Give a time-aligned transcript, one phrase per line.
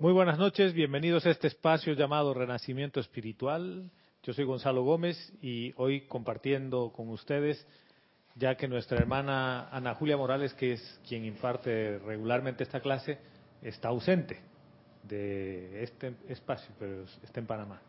[0.00, 3.90] Muy buenas noches, bienvenidos a este espacio llamado Renacimiento Espiritual.
[4.22, 7.66] Yo soy Gonzalo Gómez y hoy compartiendo con ustedes,
[8.34, 13.18] ya que nuestra hermana Ana Julia Morales, que es quien imparte regularmente esta clase,
[13.60, 14.40] está ausente
[15.02, 17.82] de este espacio, pero está en Panamá.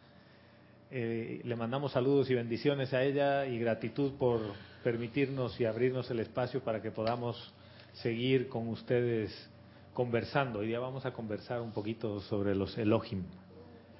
[0.91, 4.41] Eh, le mandamos saludos y bendiciones a ella y gratitud por
[4.83, 7.53] permitirnos y abrirnos el espacio para que podamos
[7.93, 9.49] seguir con ustedes
[9.93, 10.59] conversando.
[10.59, 13.23] Hoy día vamos a conversar un poquito sobre los Elohim.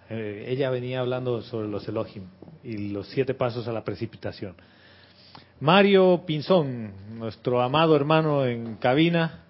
[0.09, 2.27] Eh, ella venía hablando sobre los Elohim
[2.63, 4.55] y los siete pasos a la precipitación.
[5.59, 9.43] Mario Pinzón, nuestro amado hermano en cabina,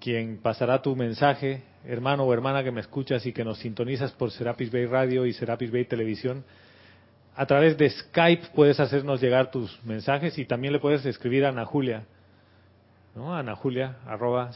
[0.00, 4.30] quien pasará tu mensaje, hermano o hermana que me escuchas y que nos sintonizas por
[4.30, 6.44] Serapis Bay Radio y Serapis Bay Televisión.
[7.36, 11.50] A través de Skype puedes hacernos llegar tus mensajes y también le puedes escribir a
[11.50, 12.04] Ana Julia
[13.14, 13.56] ¿no?
[13.56, 14.52] Julia, arroba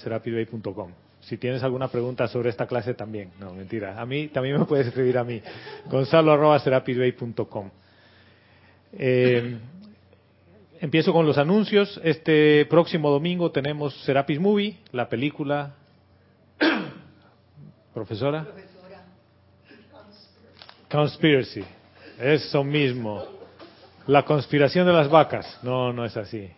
[1.21, 4.01] Si tienes alguna pregunta sobre esta clase también, no, mentira.
[4.01, 5.43] A mí también me puedes escribir a mí,
[5.91, 6.59] gonzalo arroba
[8.99, 9.59] eh,
[10.81, 12.01] empiezo con los anuncios.
[12.03, 15.75] Este próximo domingo tenemos Serapis Movie, la película.
[17.95, 18.45] Profesora.
[18.45, 19.05] Profesora.
[20.91, 21.65] Conspiracy.
[22.19, 23.25] Eso mismo.
[24.07, 25.59] La conspiración de las vacas.
[25.63, 26.49] No, no es así.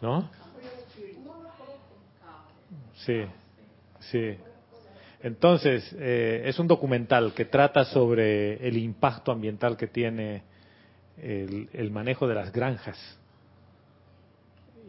[0.00, 0.39] ¿No?
[3.10, 3.24] Sí,
[4.10, 4.36] sí.
[5.22, 10.42] Entonces, eh, es un documental que trata sobre el impacto ambiental que tiene
[11.20, 12.96] el, manejo de las granjas,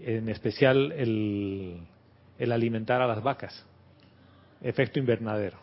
[0.03, 1.79] en especial el,
[2.37, 3.65] el alimentar a las vacas,
[4.61, 5.57] efecto invernadero.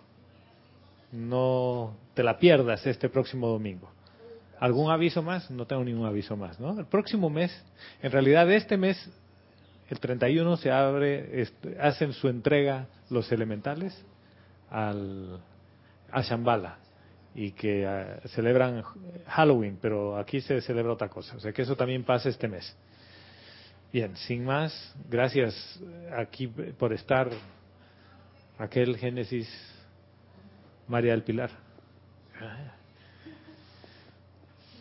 [1.12, 3.88] No te la pierdas este próximo domingo.
[4.58, 5.48] ¿Algún aviso más?
[5.50, 6.78] No tengo ningún aviso más, ¿no?
[6.78, 7.64] El próximo mes,
[8.02, 8.98] en realidad este mes
[9.88, 11.46] el 31 se abre,
[11.80, 14.04] hacen su entrega los elementales
[14.70, 15.40] al,
[16.10, 16.78] a Shambhala
[17.34, 18.82] y que ah, celebran
[19.26, 21.36] Halloween, pero aquí se celebra otra cosa.
[21.36, 22.76] O sea que eso también pasa este mes.
[23.92, 25.80] Bien, sin más, gracias
[26.16, 27.30] aquí por estar.
[28.58, 29.48] Aquel Génesis
[30.88, 31.50] María del Pilar.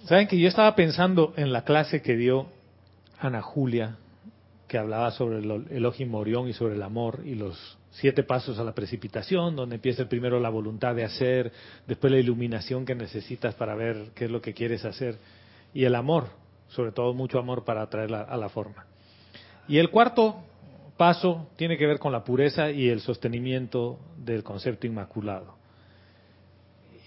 [0.06, 2.48] Saben que yo estaba pensando en la clase que dio
[3.20, 3.98] Ana Julia
[4.68, 8.64] que hablaba sobre el Elohim Morión y sobre el amor y los siete pasos a
[8.64, 11.52] la precipitación, donde empieza primero la voluntad de hacer,
[11.88, 15.18] después la iluminación que necesitas para ver qué es lo que quieres hacer
[15.74, 16.28] y el amor,
[16.70, 18.86] sobre todo mucho amor para traerla a la forma.
[19.68, 20.36] Y el cuarto
[20.98, 25.56] paso tiene que ver con la pureza y el sostenimiento del concepto inmaculado.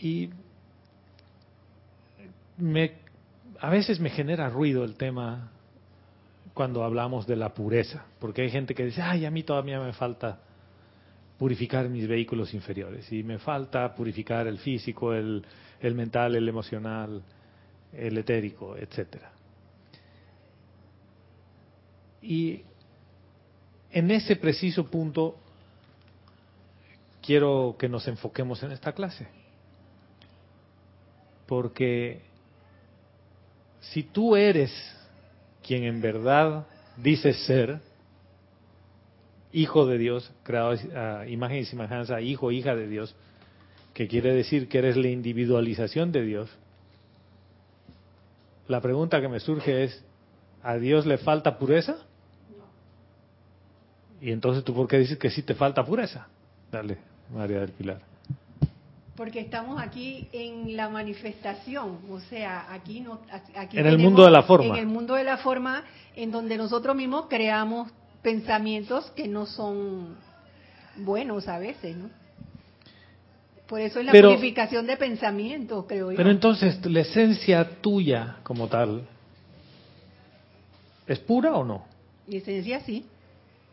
[0.01, 0.31] Y
[2.57, 2.93] me,
[3.59, 5.51] a veces me genera ruido el tema
[6.55, 9.93] cuando hablamos de la pureza, porque hay gente que dice, ay, a mí todavía me
[9.93, 10.41] falta
[11.39, 15.45] purificar mis vehículos inferiores y me falta purificar el físico, el,
[15.81, 17.23] el mental, el emocional,
[17.93, 19.33] el etérico, etcétera.
[22.23, 22.63] Y
[23.91, 25.39] en ese preciso punto
[27.23, 29.27] quiero que nos enfoquemos en esta clase.
[31.47, 32.21] Porque
[33.81, 34.71] si tú eres
[35.71, 36.67] quien en verdad
[36.97, 37.79] dice ser
[39.53, 43.15] hijo de Dios, creado a imagen y semejanza, hijo, hija de Dios,
[43.95, 46.51] que quiere decir que eres la individualización de Dios.
[48.67, 50.05] La pregunta que me surge es,
[50.65, 51.99] ¿a Dios le falta pureza?
[54.21, 56.27] Y entonces tú por qué dices que sí te falta pureza?
[56.73, 56.99] Dale,
[57.33, 58.10] María del Pilar
[59.21, 63.21] porque estamos aquí en la manifestación, o sea, aquí no,
[63.55, 65.85] aquí en el mundo de la forma, en el mundo de la forma,
[66.17, 67.93] en donde nosotros mismos creamos
[68.23, 70.17] pensamientos que no son
[70.97, 72.09] buenos a veces, ¿no?
[73.69, 76.17] Por eso es la purificación de pensamientos, creo yo.
[76.17, 79.07] Pero entonces, la esencia tuya como tal,
[81.07, 81.85] ¿es pura o no?
[82.27, 83.05] Mi esencia sí,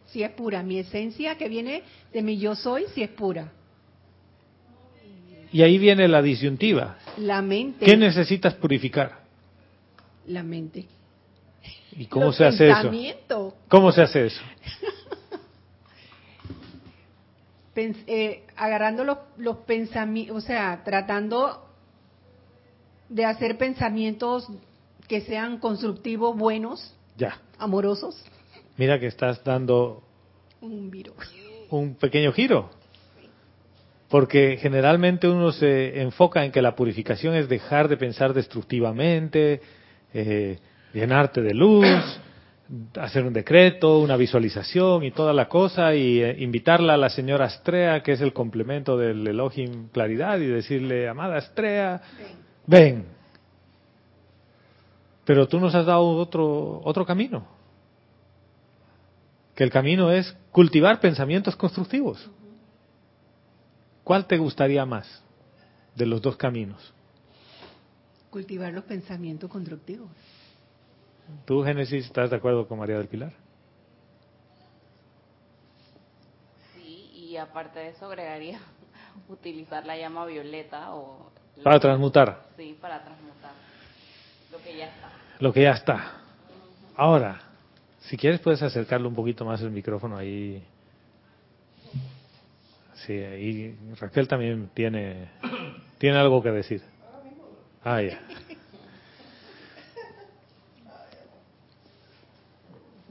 [0.08, 0.62] sí es pura.
[0.62, 3.54] Mi esencia que viene de mi yo soy, sí es pura.
[5.52, 6.98] Y ahí viene la disyuntiva.
[7.18, 7.86] La mente.
[7.86, 9.20] ¿Qué necesitas purificar?
[10.28, 10.86] La mente.
[11.94, 13.56] ¿Y cómo se hace eso?
[13.68, 14.42] ¿Cómo se hace eso?
[18.08, 21.66] eh, agarrando los, los pensamientos, o sea, tratando
[23.10, 24.48] de hacer pensamientos
[25.08, 27.40] que sean constructivos, buenos, ya.
[27.58, 28.22] amorosos.
[28.78, 30.04] Mira que estás dando
[30.62, 30.92] un,
[31.70, 32.70] un pequeño giro.
[34.10, 39.62] Porque generalmente uno se enfoca en que la purificación es dejar de pensar destructivamente,
[40.14, 40.60] eh,
[40.94, 41.86] llenarte de luz,
[42.98, 47.46] hacer un decreto, una visualización y toda la cosa y eh, invitarla a la señora
[47.46, 52.02] Astrea, que es el complemento del Elohim Claridad, y decirle, amada Astrea,
[52.66, 53.06] ven.
[55.26, 57.46] Pero tú nos has dado otro, otro camino.
[59.56, 62.30] Que el camino es cultivar pensamientos constructivos.
[64.08, 65.22] ¿Cuál te gustaría más
[65.94, 66.94] de los dos caminos?
[68.30, 70.08] Cultivar los pensamientos constructivos.
[71.44, 73.34] ¿Tú, Génesis, estás de acuerdo con María del Pilar?
[76.74, 78.62] Sí, y aparte de eso agregaría
[79.28, 81.30] utilizar la llama violeta o...
[81.62, 82.46] Para transmutar.
[82.56, 83.52] Sí, para transmutar.
[84.54, 85.12] Lo que ya está.
[85.40, 86.14] Lo que ya está.
[86.96, 87.42] Ahora,
[88.00, 90.66] si quieres puedes acercarle un poquito más el micrófono ahí.
[93.08, 95.30] Sí, y Raquel también tiene,
[95.98, 96.82] tiene algo que decir.
[97.82, 98.20] Ah, ya.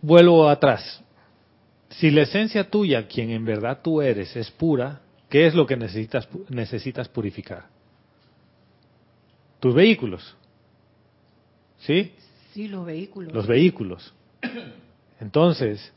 [0.02, 1.02] vuelvo atrás.
[1.88, 5.00] Si la esencia tuya, quien en verdad tú eres, es pura,
[5.30, 7.64] ¿qué es lo que necesitas, necesitas purificar?
[9.58, 10.36] Tus vehículos.
[11.78, 12.12] ¿Sí?
[12.52, 13.32] Sí, los vehículos.
[13.32, 14.14] Los vehículos.
[15.20, 15.92] Entonces,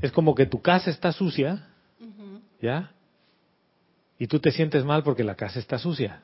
[0.00, 1.68] es como que tu casa está sucia,
[2.60, 2.92] ¿ya?
[4.18, 6.22] Y tú te sientes mal porque la casa está sucia.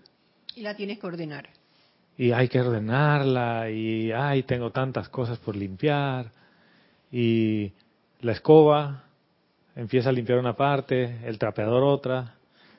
[0.54, 1.48] Y la tienes que ordenar.
[2.16, 6.30] Y hay que ordenarla, y ay, tengo tantas cosas por limpiar
[7.10, 7.72] y
[8.20, 9.04] la escoba
[9.74, 12.34] empieza a limpiar una parte, el trapeador otra,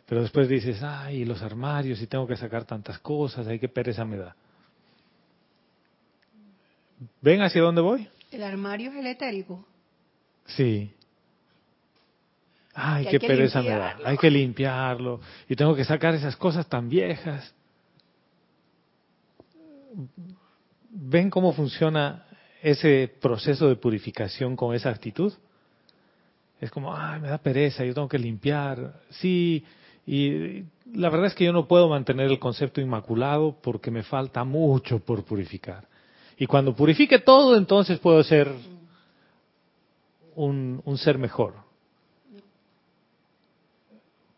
[0.06, 4.06] pero después dices, ay, los armarios y tengo que sacar tantas cosas, hay que pereza
[4.06, 4.36] me da.
[7.22, 8.08] ¿Ven hacia dónde voy?
[8.32, 9.66] El armario es el etérico.
[10.46, 10.92] Sí.
[12.74, 13.98] Ay, qué pereza me da.
[14.04, 15.20] Hay que limpiarlo.
[15.48, 17.54] Y tengo que sacar esas cosas tan viejas.
[20.90, 22.26] ¿Ven cómo funciona
[22.64, 25.34] ese proceso de purificación con esa actitud.
[26.62, 29.02] Es como, ay, me da pereza, yo tengo que limpiar.
[29.10, 29.66] Sí,
[30.08, 34.46] y la verdad es que yo no puedo mantener el concepto inmaculado porque me falta
[34.46, 35.86] mucho por purificar.
[36.38, 38.50] Y cuando purifique todo, entonces puedo ser
[40.36, 41.56] un, un ser mejor.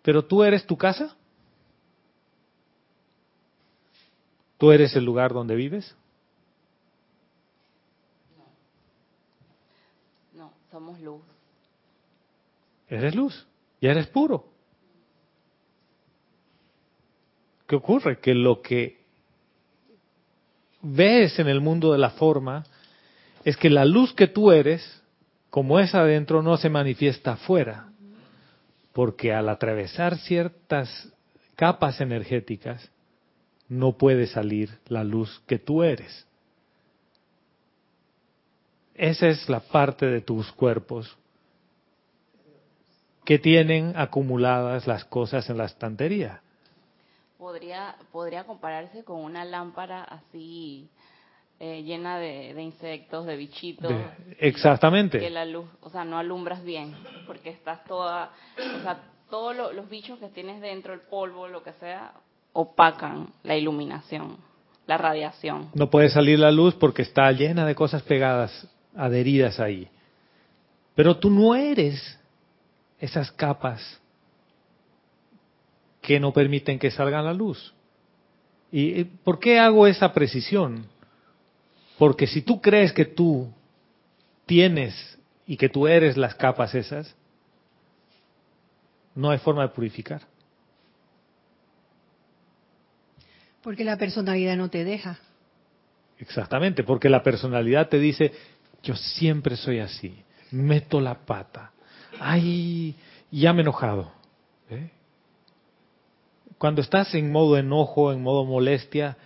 [0.05, 1.17] Pero tú eres tu casa.
[4.59, 5.95] ¿Tú eres el lugar donde vives?
[10.71, 11.21] somos luz.
[12.89, 13.47] Eres luz,
[13.79, 14.45] ya eres puro.
[17.65, 18.19] ¿Qué ocurre?
[18.19, 18.99] Que lo que
[20.81, 22.65] ves en el mundo de la forma
[23.45, 25.01] es que la luz que tú eres,
[25.49, 27.94] como es adentro, no se manifiesta afuera.
[28.95, 31.11] Porque al atravesar ciertas
[31.57, 32.89] capas energéticas,
[33.67, 36.25] no puede salir la luz que tú eres.
[38.93, 41.17] Esa es la parte de tus cuerpos
[43.25, 46.41] que tienen acumuladas las cosas en la estantería.
[47.37, 47.97] Podría,
[48.45, 50.87] compararse con una lámpara así
[51.59, 53.91] eh, llena de, insectos, de bichitos.
[54.39, 55.19] exactamente.
[55.19, 56.93] Que la luz, o sea, no alumbras bien,
[57.25, 58.99] porque estás toda, o sea,
[59.29, 62.13] todos los bichos que tienes dentro, el polvo, lo que sea,
[62.53, 64.37] opacan la iluminación,
[64.87, 65.69] la radiación.
[65.73, 69.87] No puede salir la luz porque está llena de cosas pegadas adheridas ahí.
[70.93, 72.19] Pero tú no eres
[72.99, 73.99] esas capas
[76.01, 77.73] que no permiten que salga la luz.
[78.71, 80.87] ¿Y por qué hago esa precisión?
[81.97, 83.51] Porque si tú crees que tú
[84.45, 87.15] tienes y que tú eres las capas esas,
[89.13, 90.21] no hay forma de purificar.
[93.61, 95.17] Porque la personalidad no te deja.
[96.19, 98.31] Exactamente, porque la personalidad te dice,
[98.83, 100.23] yo siempre soy así.
[100.51, 101.71] Meto la pata.
[102.19, 102.95] Ay,
[103.31, 104.11] ya me he enojado.
[104.69, 104.91] ¿eh?
[106.57, 109.17] Cuando estás en modo enojo, en modo molestia,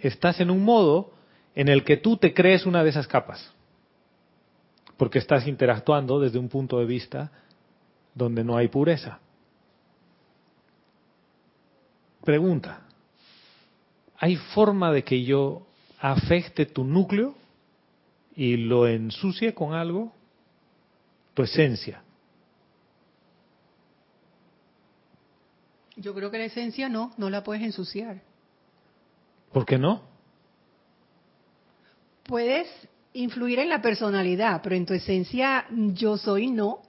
[0.00, 1.15] estás en un modo
[1.56, 3.52] en el que tú te crees una de esas capas.
[4.96, 7.32] Porque estás interactuando desde un punto de vista
[8.14, 9.18] donde no hay pureza.
[12.24, 12.82] Pregunta,
[14.16, 15.66] ¿hay forma de que yo
[15.98, 17.34] afecte tu núcleo?
[18.36, 20.12] y lo ensucie con algo,
[21.32, 22.02] tu esencia.
[25.96, 28.20] Yo creo que la esencia no, no la puedes ensuciar.
[29.52, 30.02] ¿Por qué no?
[32.26, 32.68] Puedes
[33.12, 36.82] influir en la personalidad, pero en tu esencia yo soy no.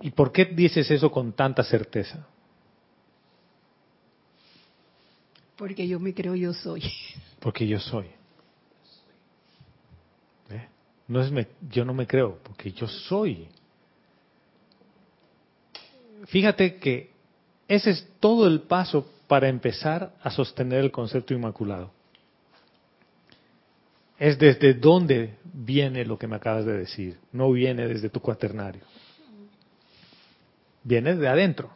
[0.00, 2.26] ¿Y por qué dices eso con tanta certeza?
[5.56, 6.82] Porque yo me creo yo soy.
[7.38, 8.06] Porque yo soy.
[11.08, 13.48] no es me, yo no me creo, porque yo soy.
[16.26, 17.10] Fíjate que
[17.68, 21.90] ese es todo el paso para empezar a sostener el concepto inmaculado.
[24.22, 28.82] Es desde dónde viene lo que me acabas de decir, no viene desde tu cuaternario.
[30.84, 31.72] Viene de adentro,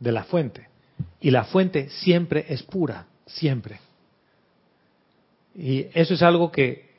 [0.00, 0.66] de la fuente.
[1.20, 3.78] Y la fuente siempre es pura, siempre.
[5.54, 6.90] Y eso es algo que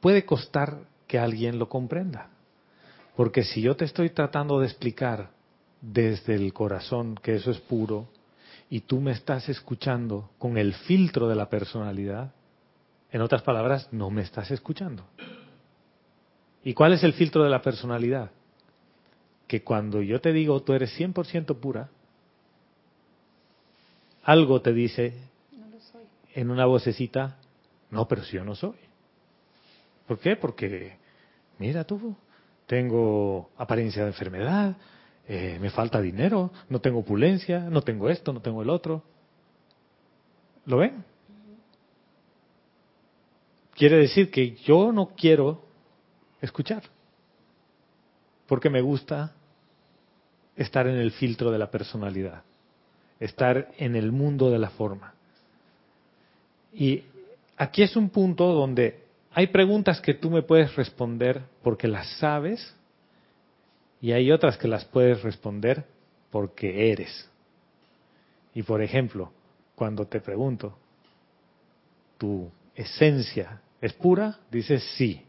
[0.00, 2.28] puede costar que alguien lo comprenda.
[3.16, 5.30] Porque si yo te estoy tratando de explicar
[5.80, 8.06] desde el corazón que eso es puro
[8.68, 12.34] y tú me estás escuchando con el filtro de la personalidad,
[13.10, 15.04] en otras palabras, no me estás escuchando.
[16.62, 18.30] ¿Y cuál es el filtro de la personalidad?
[19.46, 21.88] Que cuando yo te digo tú eres 100% pura,
[24.24, 25.14] algo te dice
[26.34, 27.38] en una vocecita,
[27.90, 28.76] no, pero si yo no soy.
[30.06, 30.36] ¿Por qué?
[30.36, 30.96] Porque,
[31.58, 32.14] mira tú,
[32.66, 34.76] tengo apariencia de enfermedad,
[35.26, 39.02] eh, me falta dinero, no tengo opulencia, no tengo esto, no tengo el otro.
[40.66, 41.04] ¿Lo ven?
[43.78, 45.62] Quiere decir que yo no quiero
[46.40, 46.82] escuchar,
[48.48, 49.36] porque me gusta
[50.56, 52.42] estar en el filtro de la personalidad,
[53.20, 55.14] estar en el mundo de la forma.
[56.74, 57.04] Y
[57.56, 62.74] aquí es un punto donde hay preguntas que tú me puedes responder porque las sabes
[64.00, 65.84] y hay otras que las puedes responder
[66.30, 67.30] porque eres.
[68.54, 69.30] Y por ejemplo,
[69.76, 70.76] cuando te pregunto,
[72.18, 74.38] ¿tu esencia es pura?
[74.50, 75.22] Dices sí.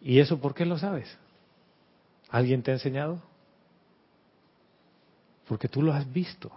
[0.00, 1.08] ¿Y eso por qué lo sabes?
[2.30, 3.22] ¿Alguien te ha enseñado?
[5.46, 6.50] Porque tú lo has visto.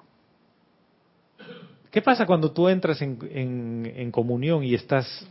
[1.91, 5.27] ¿Qué pasa cuando tú entras en, en comunión y estás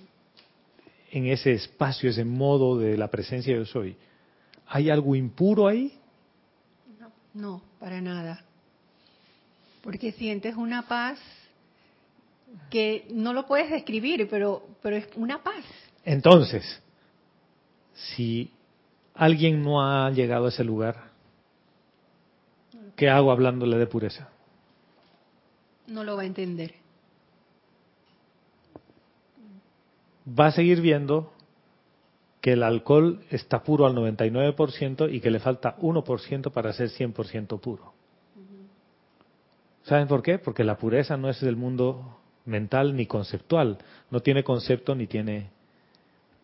[1.12, 3.96] en ese espacio, ese modo de la presencia de yo soy,
[4.66, 5.92] ¿hay algo impuro ahí?
[6.98, 8.42] No, no, para nada.
[9.82, 11.18] Porque sientes una paz
[12.70, 15.64] que no lo puedes describir, pero, pero es una paz.
[16.04, 16.82] Entonces,
[17.94, 18.50] si
[19.14, 21.10] alguien no ha llegado a ese lugar,
[22.96, 24.28] ¿qué hago hablándole de pureza?
[25.86, 26.82] No lo va a entender.
[30.26, 31.32] va a seguir viendo
[32.40, 37.60] que el alcohol está puro al 99% y que le falta 1% para ser 100%
[37.60, 37.92] puro.
[39.84, 40.38] ¿Saben por qué?
[40.38, 43.78] Porque la pureza no es del mundo mental ni conceptual,
[44.10, 45.50] no tiene concepto ni tiene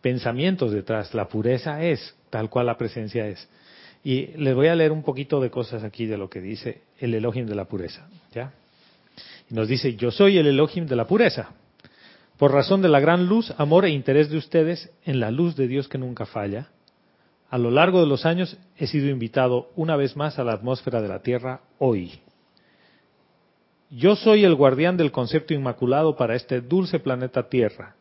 [0.01, 1.13] pensamientos detrás.
[1.13, 3.47] La pureza es tal cual la presencia es.
[4.03, 7.13] Y les voy a leer un poquito de cosas aquí de lo que dice el
[7.13, 8.07] Elohim de la pureza.
[8.33, 8.53] ¿ya?
[9.49, 11.49] Y nos dice, yo soy el Elohim de la pureza
[12.39, 15.67] por razón de la gran luz, amor e interés de ustedes en la luz de
[15.67, 16.69] Dios que nunca falla,
[17.49, 21.01] a lo largo de los años he sido invitado una vez más a la atmósfera
[21.01, 22.21] de la Tierra hoy.
[23.91, 27.95] Yo soy el guardián del concepto inmaculado para este dulce planeta Tierra,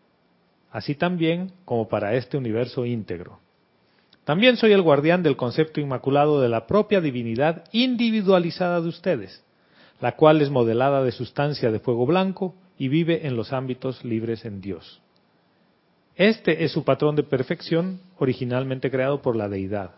[0.71, 3.39] así también como para este universo íntegro.
[4.25, 9.43] También soy el guardián del concepto inmaculado de la propia divinidad individualizada de ustedes,
[10.03, 14.45] la cual es modelada de sustancia de fuego blanco y vive en los ámbitos libres
[14.45, 15.01] en Dios.
[16.17, 19.93] Este es su patrón de perfección originalmente creado por la deidad.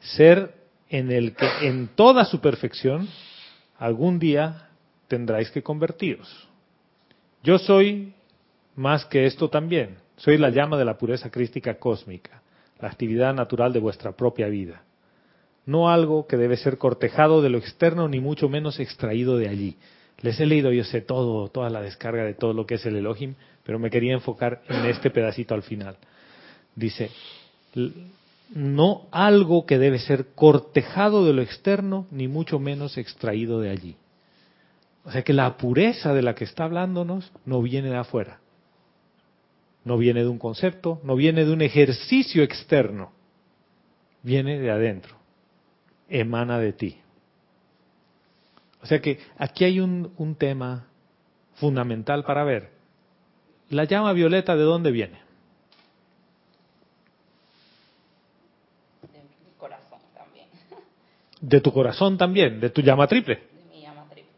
[0.00, 0.52] Ser
[0.90, 3.08] en el que en toda su perfección
[3.78, 4.65] algún día
[5.08, 6.48] tendráis que convertiros.
[7.42, 8.12] Yo soy
[8.74, 9.96] más que esto también.
[10.16, 12.42] Soy la llama de la pureza crística cósmica,
[12.80, 14.82] la actividad natural de vuestra propia vida.
[15.64, 19.76] No algo que debe ser cortejado de lo externo ni mucho menos extraído de allí.
[20.22, 22.96] Les he leído, yo sé todo, toda la descarga de todo lo que es el
[22.96, 23.34] Elohim,
[23.64, 25.96] pero me quería enfocar en este pedacito al final.
[26.74, 27.10] Dice,
[28.54, 33.96] no algo que debe ser cortejado de lo externo, ni mucho menos extraído de allí.
[35.06, 38.40] O sea que la pureza de la que está hablándonos no viene de afuera,
[39.84, 43.12] no viene de un concepto, no viene de un ejercicio externo,
[44.22, 45.16] viene de adentro,
[46.08, 46.98] emana de ti.
[48.82, 50.86] O sea que aquí hay un, tema
[51.54, 52.70] fundamental para ver.
[53.70, 55.20] La llama violeta, ¿de dónde viene?
[59.02, 60.46] De mi corazón también.
[61.40, 63.36] De tu corazón también, de tu llama triple.
[63.36, 64.30] De mi llama triple.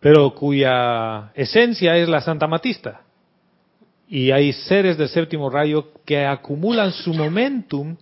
[0.00, 3.02] Pero cuya esencia es la Santa Matista.
[4.08, 7.96] Y hay seres del séptimo rayo que acumulan su momentum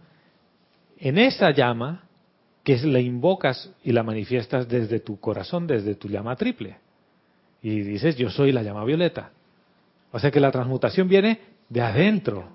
[0.99, 2.05] en esa llama
[2.65, 6.77] que la invocas y la manifiestas desde tu corazón, desde tu llama triple.
[7.63, 9.31] Y dices, yo soy la llama violeta.
[10.13, 12.49] O sea que la transmutación viene de adentro,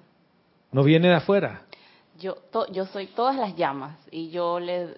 [0.72, 1.64] no viene de afuera.
[2.24, 2.38] Yo,
[2.72, 4.96] yo soy todas las llamas y yo le,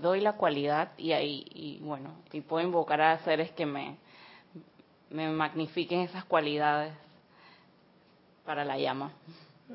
[0.00, 3.96] doy la cualidad y ahí, y bueno, y puedo invocar a seres que me,
[5.10, 6.92] me magnifiquen esas cualidades
[8.46, 9.10] para la llama.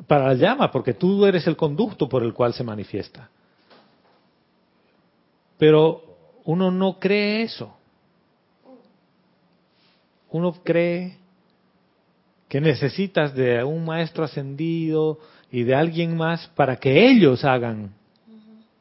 [0.07, 3.29] Para la llama, porque tú eres el conducto por el cual se manifiesta.
[5.57, 6.03] Pero
[6.45, 7.75] uno no cree eso.
[10.29, 11.17] Uno cree
[12.47, 15.19] que necesitas de un maestro ascendido
[15.53, 17.93] y de alguien más para que ellos hagan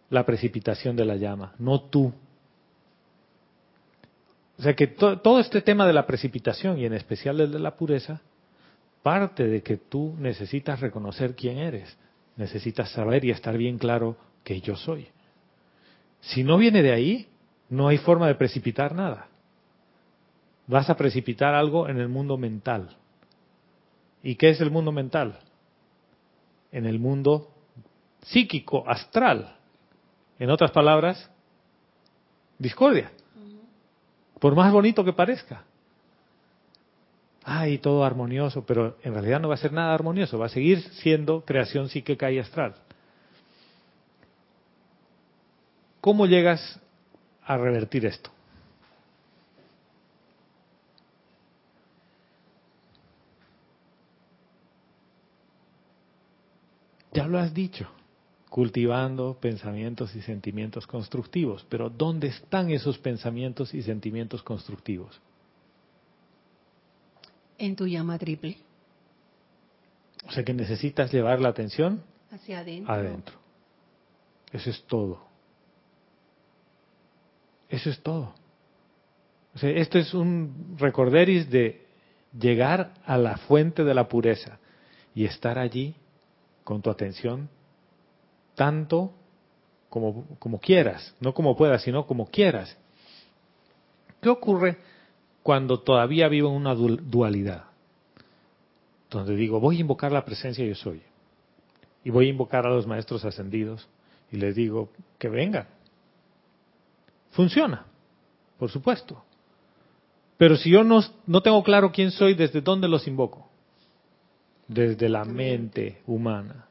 [0.09, 2.15] la precipitación de la llama, no tú.
[4.59, 7.77] O sea que todo este tema de la precipitación y en especial el de la
[7.77, 8.23] pureza
[9.03, 11.95] parte de que tú necesitas reconocer quién eres,
[12.37, 15.09] necesitas saber y estar bien claro que yo soy.
[16.23, 17.29] Si no viene de ahí,
[17.69, 19.27] no hay forma de precipitar nada.
[20.67, 22.97] Vas a precipitar algo en el mundo mental.
[24.23, 25.39] ¿Y qué es el mundo mental?
[26.73, 27.53] En el mundo
[28.23, 29.57] psíquico, astral.
[30.39, 31.31] En otras palabras,
[32.59, 33.13] discordia.
[34.41, 35.65] Por más bonito que parezca.
[37.45, 40.81] Ay, todo armonioso, pero en realidad no va a ser nada armonioso, va a seguir
[40.81, 42.75] siendo creación psíquica y astral.
[46.01, 46.81] ¿Cómo llegas
[47.45, 48.32] a revertir esto?
[57.13, 57.89] Ya lo has dicho,
[58.49, 65.21] cultivando pensamientos y sentimientos constructivos, pero ¿dónde están esos pensamientos y sentimientos constructivos?
[67.59, 68.59] En tu llama triple.
[70.27, 72.93] O sea que necesitas llevar la atención hacia adentro.
[72.93, 73.35] adentro.
[74.53, 75.25] Eso es todo.
[77.69, 78.35] Eso es todo.
[79.55, 81.87] O sea, esto es un recorderis de
[82.39, 84.59] llegar a la fuente de la pureza
[85.15, 85.95] y estar allí
[86.65, 87.49] con tu atención
[88.55, 89.13] tanto
[89.89, 92.77] como, como quieras, no como puedas, sino como quieras.
[94.21, 94.79] ¿Qué ocurre
[95.43, 97.65] cuando todavía vivo en una dualidad?
[99.11, 101.03] Donde digo, voy a invocar la presencia yo soy.
[102.05, 103.87] Y voy a invocar a los maestros ascendidos
[104.31, 105.67] y les digo que vengan.
[107.33, 107.85] Funciona,
[108.59, 109.23] por supuesto.
[110.39, 113.52] Pero si yo no, no tengo claro quién soy, ¿desde dónde los invoco?
[114.73, 116.67] Desde la mente humana.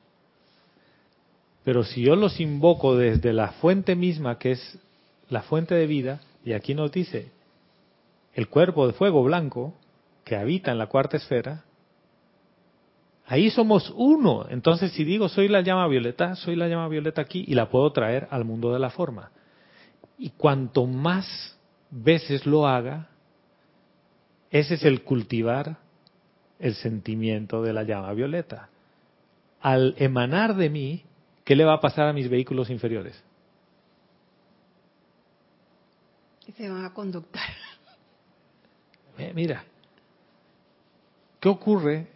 [1.64, 4.80] Pero si yo los invoco desde la fuente misma, que es
[5.30, 7.32] la fuente de vida, y aquí nos dice
[8.34, 9.74] el cuerpo de fuego blanco
[10.24, 11.64] que habita en la cuarta esfera,
[13.26, 14.48] ahí somos uno.
[14.50, 17.92] Entonces, si digo soy la llama violeta, soy la llama violeta aquí y la puedo
[17.92, 19.32] traer al mundo de la forma.
[20.18, 21.58] Y cuanto más
[21.90, 23.10] veces lo haga,
[24.50, 25.78] ese es el cultivar
[26.62, 28.70] el sentimiento de la llama violeta.
[29.60, 31.04] Al emanar de mí,
[31.44, 33.22] ¿qué le va a pasar a mis vehículos inferiores?
[36.56, 37.50] Se van a conductar.
[39.18, 39.64] Eh, mira,
[41.40, 42.08] ¿qué ocurre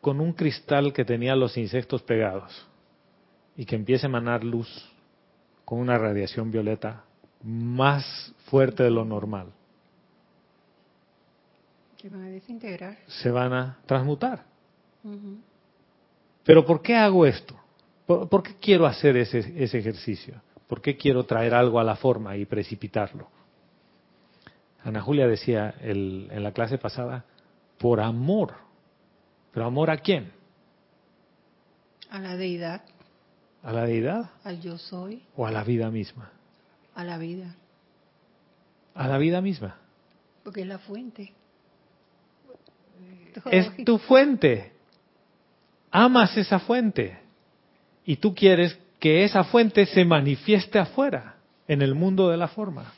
[0.00, 2.66] con un cristal que tenía los insectos pegados
[3.56, 4.68] y que empieza a emanar luz
[5.64, 7.04] con una radiación violeta
[7.42, 9.52] más fuerte de lo normal?
[12.00, 12.96] Se van a desintegrar.
[13.06, 14.44] Se van a transmutar.
[16.44, 17.54] Pero ¿por qué hago esto?
[18.06, 20.40] ¿Por, qué quiero hacer ese, ese ejercicio?
[20.66, 23.28] ¿Por qué quiero traer algo a la forma y precipitarlo?
[24.82, 27.26] Ana Julia decía en la clase pasada,
[27.78, 28.54] por amor.
[29.52, 30.32] ¿Pero amor a quién?
[32.08, 32.82] A la deidad.
[33.62, 34.30] ¿A la deidad?
[34.42, 35.22] Al yo soy.
[35.36, 36.32] ¿O a la vida misma?
[36.94, 37.56] A la vida.
[38.94, 39.76] A la vida misma.
[40.42, 41.34] Porque es la fuente.
[43.50, 44.72] Es tu fuente.
[45.90, 47.18] Amas esa fuente.
[48.04, 51.36] Y tú quieres que esa fuente se manifieste afuera,
[51.66, 52.92] en el mundo de la forma.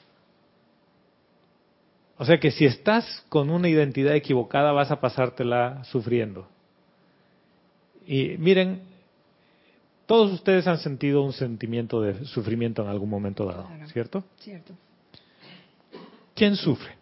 [2.19, 6.49] O sea que si estás con una identidad equivocada vas a pasártela sufriendo.
[8.07, 8.83] Y miren,
[10.07, 14.25] todos ustedes han sentido un sentimiento de sufrimiento en algún momento dado, ¿cierto?
[14.39, 14.75] Cierto.
[16.35, 17.02] ¿Quién sufre?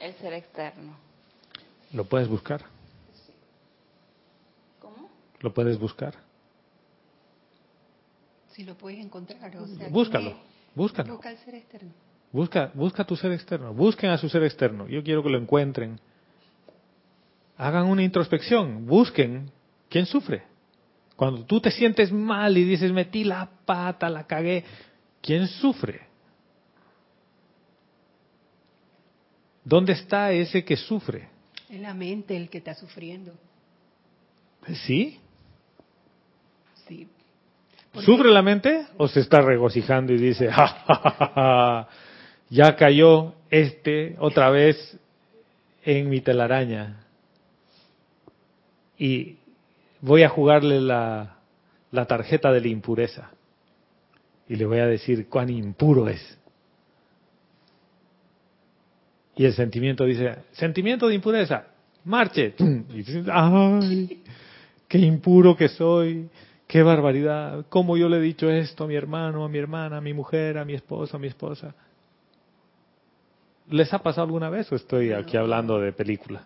[0.00, 0.96] El ser externo.
[1.92, 2.62] ¿Lo puedes buscar?
[4.80, 5.10] ¿Cómo?
[5.40, 6.14] ¿Lo puedes buscar?
[8.52, 9.52] Si lo puedes encontrar.
[9.90, 10.36] Búscalo,
[10.74, 11.14] búscalo.
[11.14, 11.90] Busca el ser externo.
[12.32, 13.74] Busca, busca tu ser externo.
[13.74, 14.88] Busquen a su ser externo.
[14.88, 16.00] Yo quiero que lo encuentren.
[17.56, 18.86] Hagan una introspección.
[18.86, 19.50] Busquen
[19.88, 20.44] quién sufre.
[21.16, 24.64] Cuando tú te sientes mal y dices, metí la pata, la cagué,
[25.20, 26.09] ¿quién sufre?
[29.64, 31.28] ¿Dónde está ese que sufre?
[31.68, 33.32] Es la mente el que está sufriendo.
[34.86, 35.18] ¿Sí?
[36.88, 37.08] Sí.
[38.04, 41.88] ¿Sufre la mente o se está regocijando y dice, ja,
[42.48, 44.98] ya cayó este otra vez
[45.84, 47.04] en mi telaraña?
[48.96, 49.36] Y
[50.00, 51.36] voy a jugarle la,
[51.90, 53.30] la tarjeta de la impureza.
[54.48, 56.39] Y le voy a decir cuán impuro es.
[59.36, 61.64] Y el sentimiento dice, sentimiento de impureza,
[62.04, 62.54] marche.
[62.90, 64.22] Y dice, ay,
[64.88, 66.28] qué impuro que soy,
[66.66, 70.00] qué barbaridad, cómo yo le he dicho esto a mi hermano, a mi hermana, a
[70.00, 71.74] mi mujer, a mi esposo, a mi esposa.
[73.68, 76.44] ¿Les ha pasado alguna vez o estoy aquí hablando de película?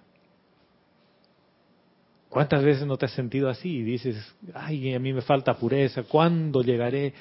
[2.29, 4.17] ¿Cuántas veces no te has sentido así y dices,
[4.55, 7.15] ay, a mí me falta pureza, ¿cuándo llegaré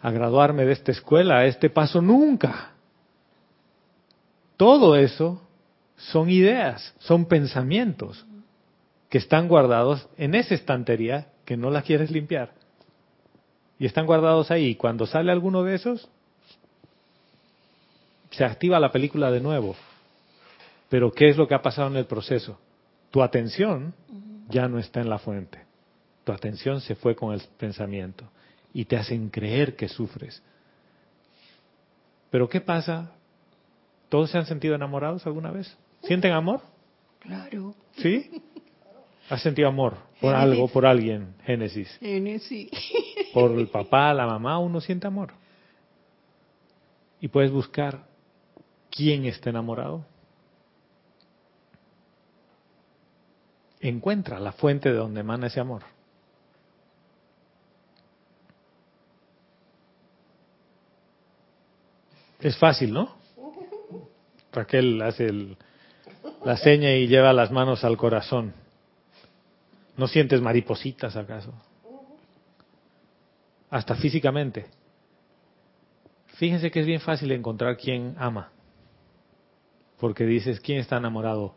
[0.00, 1.38] a graduarme de esta escuela?
[1.38, 2.72] A este paso nunca.
[4.60, 5.40] Todo eso
[5.96, 8.26] son ideas, son pensamientos
[9.08, 12.52] que están guardados en esa estantería que no la quieres limpiar.
[13.78, 14.74] Y están guardados ahí.
[14.74, 16.10] Cuando sale alguno de esos,
[18.32, 19.76] se activa la película de nuevo.
[20.90, 22.60] Pero ¿qué es lo que ha pasado en el proceso?
[23.10, 23.94] Tu atención
[24.50, 25.64] ya no está en la fuente.
[26.24, 28.28] Tu atención se fue con el pensamiento
[28.74, 30.42] y te hacen creer que sufres.
[32.28, 33.12] Pero ¿qué pasa?
[34.10, 35.74] ¿Todos se han sentido enamorados alguna vez?
[36.02, 36.60] ¿Sienten amor?
[37.20, 37.74] Claro.
[37.96, 38.42] ¿Sí?
[39.30, 41.36] ¿Has sentido amor por algo, por alguien?
[41.44, 41.88] Génesis.
[42.00, 42.70] Génesis.
[43.32, 45.32] Por el papá, la mamá, uno siente amor.
[47.20, 48.04] Y puedes buscar
[48.90, 50.04] quién está enamorado.
[53.78, 55.84] Encuentra la fuente de donde emana ese amor.
[62.40, 63.19] Es fácil, ¿no?
[64.52, 65.56] Raquel hace
[66.44, 68.52] la seña y lleva las manos al corazón.
[69.96, 71.52] ¿No sientes maripositas acaso?
[73.70, 74.66] Hasta físicamente.
[76.36, 78.50] Fíjense que es bien fácil encontrar quién ama.
[79.98, 81.54] Porque dices, ¿quién está enamorado?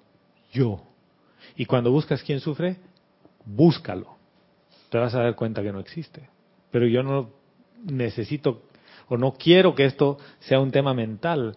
[0.51, 0.83] Yo.
[1.55, 2.77] Y cuando buscas quién sufre,
[3.45, 4.17] búscalo.
[4.89, 6.29] Te vas a dar cuenta que no existe.
[6.69, 7.31] Pero yo no
[7.83, 8.63] necesito
[9.07, 11.55] o no quiero que esto sea un tema mental.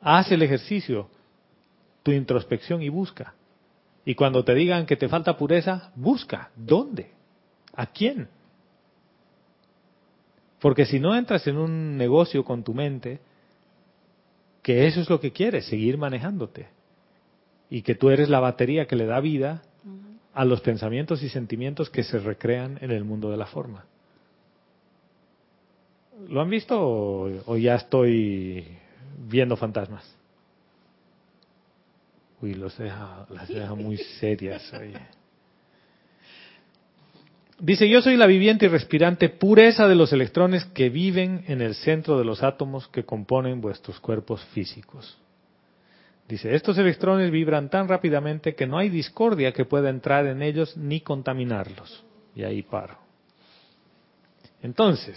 [0.00, 1.08] Haz el ejercicio,
[2.02, 3.34] tu introspección y busca.
[4.04, 6.50] Y cuando te digan que te falta pureza, busca.
[6.54, 7.10] ¿Dónde?
[7.74, 8.28] ¿A quién?
[10.60, 13.20] Porque si no entras en un negocio con tu mente,
[14.62, 16.68] que eso es lo que quieres, seguir manejándote.
[17.68, 19.62] Y que tú eres la batería que le da vida
[20.34, 23.86] a los pensamientos y sentimientos que se recrean en el mundo de la forma.
[26.28, 28.66] ¿Lo han visto o, ya estoy
[29.16, 30.04] viendo fantasmas?
[32.40, 34.72] Uy, los deja, las deja muy serias.
[37.58, 41.74] Dice, yo soy la viviente y respirante pureza de los electrones que viven en el
[41.74, 45.16] centro de los átomos que componen vuestros cuerpos físicos.
[46.28, 50.76] Dice, estos electrones vibran tan rápidamente que no hay discordia que pueda entrar en ellos
[50.76, 52.04] ni contaminarlos.
[52.34, 52.98] Y ahí paro.
[54.60, 55.16] Entonces,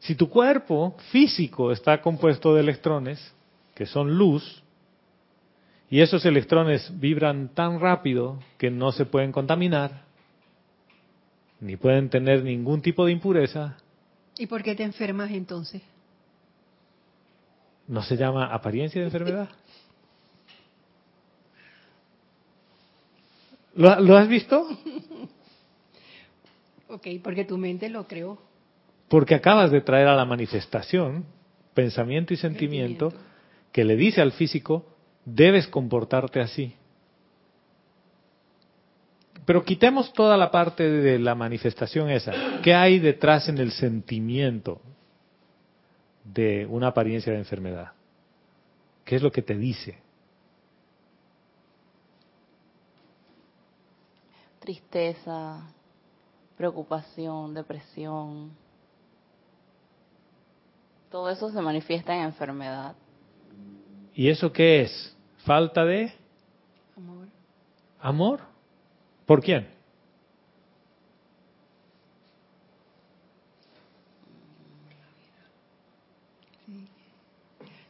[0.00, 3.34] si tu cuerpo físico está compuesto de electrones,
[3.74, 4.62] que son luz,
[5.90, 10.04] y esos electrones vibran tan rápido que no se pueden contaminar,
[11.60, 13.76] ni pueden tener ningún tipo de impureza.
[14.38, 15.82] ¿Y por qué te enfermas entonces?
[17.86, 19.48] ¿No se llama apariencia de enfermedad?
[23.74, 24.60] ¿Lo, has visto?
[26.88, 28.38] ok, porque tu mente lo creó.
[29.10, 31.26] Porque acabas de traer a la manifestación
[31.74, 33.12] pensamiento y sentimiento.
[33.72, 34.84] que le dice al físico,
[35.24, 36.74] debes comportarte así.
[39.46, 42.32] Pero quitemos toda la parte de la manifestación esa.
[42.62, 44.80] ¿Qué hay detrás en el sentimiento
[46.24, 47.92] de una apariencia de enfermedad?
[49.04, 49.98] ¿Qué es lo que te dice?
[54.58, 55.62] Tristeza,
[56.56, 58.50] preocupación, depresión.
[61.10, 62.94] Todo eso se manifiesta en enfermedad.
[64.14, 65.16] ¿Y eso qué es?
[65.44, 66.12] Falta de
[66.96, 67.26] amor.
[68.00, 68.40] ¿Amor?
[69.26, 69.68] ¿Por quién?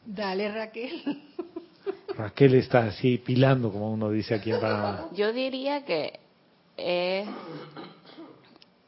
[0.07, 1.23] Dale, Raquel.
[2.17, 5.09] Raquel está así pilando, como uno dice aquí en Panamá.
[5.13, 6.19] Yo diría que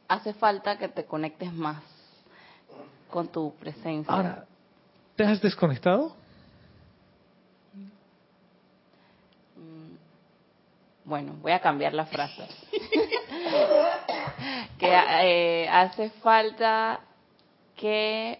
[0.07, 1.92] hace falta que te conectes más
[3.13, 4.11] con tu presencia.
[4.11, 4.45] Ahora,
[5.15, 6.15] ¿te has desconectado?
[11.05, 12.47] bueno, voy a cambiar la frase.
[14.79, 17.01] que eh, hace falta
[17.75, 18.39] que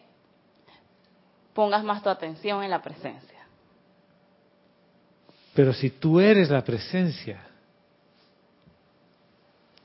[1.53, 3.45] pongas más tu atención en la presencia.
[5.53, 7.45] Pero si tú eres la presencia,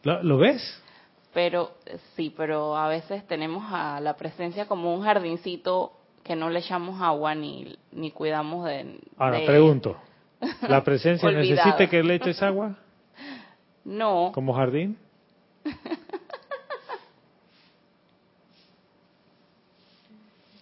[0.03, 0.83] ¿lo, ves?
[1.39, 1.71] Pero
[2.17, 5.93] sí, pero a veces tenemos a la presencia como un jardincito
[6.25, 8.99] que no le echamos agua ni, ni cuidamos de...
[9.17, 9.97] Ahora pregunto,
[10.63, 12.77] ¿la presencia necesita que le eches agua?
[13.85, 14.33] No.
[14.35, 14.99] ¿Como jardín?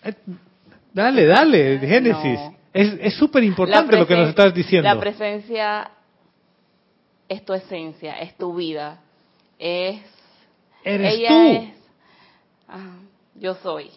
[0.05, 0.15] Eh,
[0.93, 2.39] dale, dale, Génesis.
[2.73, 4.89] Es súper importante lo que nos estás diciendo.
[4.89, 5.91] La presencia
[7.29, 9.01] es tu esencia, es tu vida.
[9.59, 10.16] Es.
[10.87, 11.73] Eres tú.
[12.69, 12.99] Ah,
[13.35, 13.91] yo soy.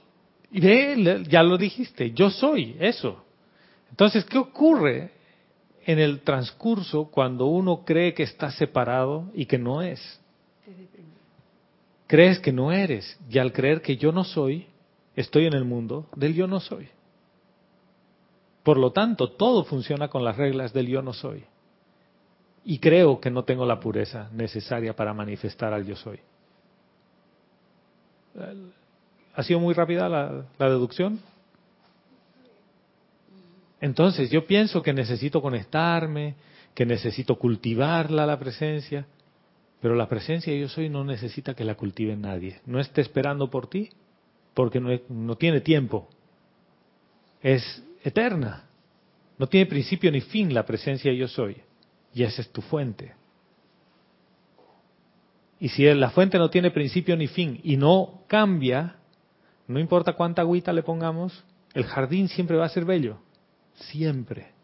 [0.51, 3.23] ya lo dijiste, yo soy eso.
[3.91, 5.11] Entonces, ¿qué ocurre
[5.85, 10.19] en el transcurso cuando uno cree que está separado y que no es?
[12.07, 14.65] Crees que no eres y al creer que yo no soy,
[15.15, 16.89] estoy en el mundo del yo no soy.
[18.63, 21.43] Por lo tanto, todo funciona con las reglas del yo no soy.
[22.65, 26.19] Y creo que no tengo la pureza necesaria para manifestar al yo soy.
[29.35, 31.19] ¿Ha sido muy rápida la, deducción?
[33.81, 36.35] Entonces, yo pienso que necesito conectarme,
[36.73, 39.05] que necesito cultivarla, la presencia,
[39.81, 42.59] pero la presencia yo soy no necesita que la cultive nadie.
[42.65, 43.89] No esté esperando por ti,
[44.53, 46.09] porque no, no tiene tiempo.
[47.41, 48.65] Es eterna.
[49.37, 51.55] No tiene principio ni fin la presencia yo soy.
[52.13, 53.13] Y esa es tu fuente.
[55.59, 58.95] Y si la fuente no tiene principio ni fin y no cambia,
[59.67, 61.43] no importa cuánta agüita le pongamos,
[61.73, 63.19] el jardín siempre va a ser bello.
[63.75, 64.59] Siempre.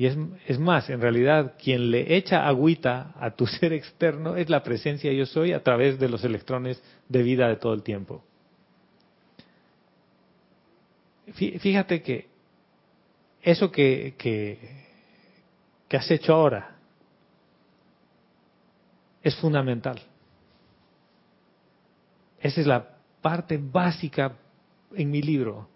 [0.00, 4.62] Y es, más, en realidad, quien le echa agüita a tu ser externo es la
[4.62, 8.24] presencia yo soy a través de los electrones de vida de todo el tiempo.
[11.34, 12.28] Fíjate que
[13.42, 16.76] eso que, que, has hecho ahora
[19.22, 20.00] es fundamental.
[22.40, 24.32] Esa es la parte básica
[24.94, 25.68] en mi libro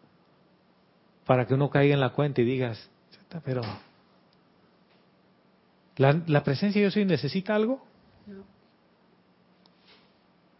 [1.26, 2.90] para que uno caiga en la cuenta y digas,
[3.44, 3.62] pero
[5.96, 7.85] ¿la, la presencia de yo soy necesita algo?
[8.26, 8.44] No.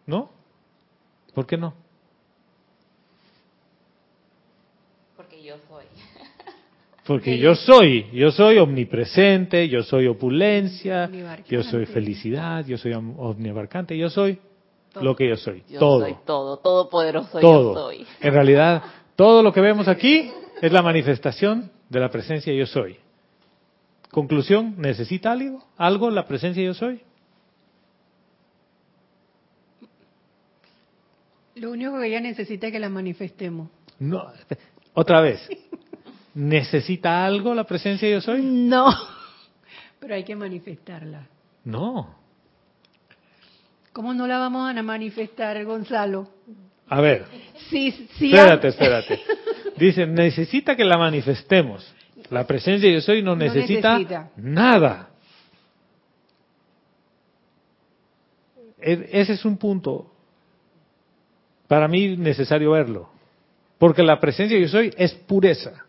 [0.07, 0.31] ¿No?
[1.35, 1.75] ¿Por qué no?
[5.17, 5.85] Porque yo soy,
[7.07, 7.55] yo
[8.31, 11.11] soy omnipresente, yo soy opulencia,
[11.49, 14.39] yo soy felicidad, yo soy omniabarcante, yo soy
[15.01, 15.63] lo que yo soy.
[15.69, 16.01] Yo todo.
[16.01, 17.75] soy todo, todopoderoso todo.
[17.75, 18.07] yo soy.
[18.21, 18.83] En realidad,
[19.17, 20.31] todo lo que vemos aquí
[20.63, 22.97] es la manifestación de la presencia yo soy.
[24.11, 25.65] Conclusión, ¿necesita algo?
[25.77, 27.01] ¿Algo la presencia yo soy?
[31.57, 33.69] Lo único que ella necesita es que la manifestemos.
[33.99, 34.25] No,
[34.95, 35.41] otra vez.
[36.35, 38.43] ¿Necesita algo la presencia de yo soy?
[38.43, 38.93] No,
[40.01, 41.27] pero hay que manifestarla.
[41.65, 42.15] No.
[43.93, 46.29] ¿Cómo no la vamos a manifestar, Gonzalo?
[46.89, 47.27] A ver.
[47.71, 48.35] Sí, sí.
[48.35, 49.21] Espérate, espérate.
[49.77, 51.95] Dice, necesita que la manifestemos.
[52.31, 55.11] La presencia de yo soy no necesita, nada.
[58.81, 60.11] E, ese es un punto
[61.69, 63.11] para mí necesario verlo.
[63.79, 65.84] Porque la presencia de yo soy es pureza.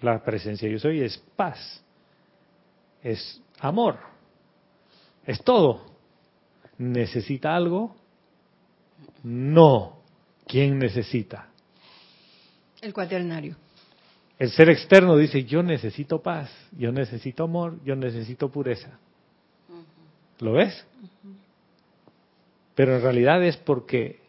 [0.00, 1.82] La presencia yo soy es paz,
[3.02, 3.98] es amor,
[5.26, 5.86] es todo.
[6.78, 7.96] ¿Necesita algo?
[9.24, 9.98] No.
[10.46, 11.48] ¿Quién necesita?
[12.80, 13.56] El cuaternario.
[14.38, 18.98] El ser externo dice, yo necesito paz, yo necesito amor, yo necesito pureza.
[20.38, 20.86] ¿Lo ves?
[22.76, 24.20] Pero en realidad es porque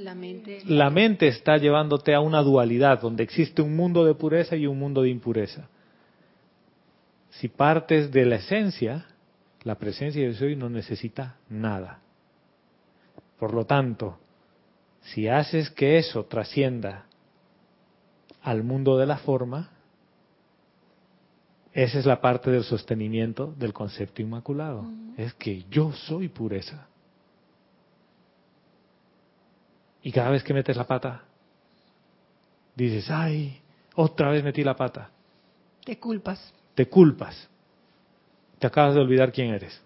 [0.00, 0.62] la mente...
[0.66, 4.78] la mente está llevándote a una dualidad donde existe un mundo de pureza y un
[4.78, 5.68] mundo de impureza.
[7.30, 9.06] Si partes de la esencia,
[9.62, 12.00] la presencia de soy no necesita nada.
[13.38, 14.18] Por lo tanto,
[15.00, 17.06] si haces que eso trascienda
[18.42, 19.70] al mundo de la forma,
[21.72, 24.86] esa es la parte del sostenimiento del concepto inmaculado.
[25.16, 26.89] Es que yo soy pureza.
[30.02, 31.22] Y cada vez que metes la pata,
[32.74, 33.60] dices, ay,
[33.94, 35.10] otra vez metí la pata.
[35.84, 36.52] Te culpas.
[36.74, 37.48] Te culpas.
[38.58, 39.80] Te acabas de olvidar quién eres.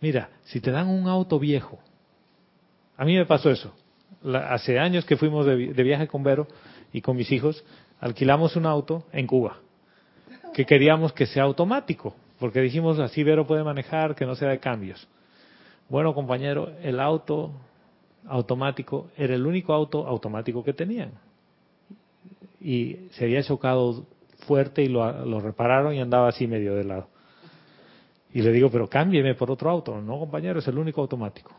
[0.00, 1.78] Mira, si te dan un auto viejo,
[2.96, 3.74] a mí me pasó eso.
[4.32, 6.46] hace años que fuimos de, viaje con Vero
[6.92, 7.64] y con mis hijos,
[8.00, 9.58] alquilamos un auto en Cuba,
[10.54, 14.58] que queríamos que sea automático, porque dijimos así Vero puede manejar, que no sea de
[14.58, 15.06] cambios.
[15.88, 17.52] Bueno, compañero, el auto
[18.26, 21.12] automático era el único auto automático que tenían.
[22.60, 24.04] Y se había chocado
[24.46, 27.08] fuerte y lo, lo repararon y andaba así medio de lado.
[28.32, 30.00] Y le digo, pero cámbieme por otro auto.
[30.00, 31.52] No, compañero, es el único automático.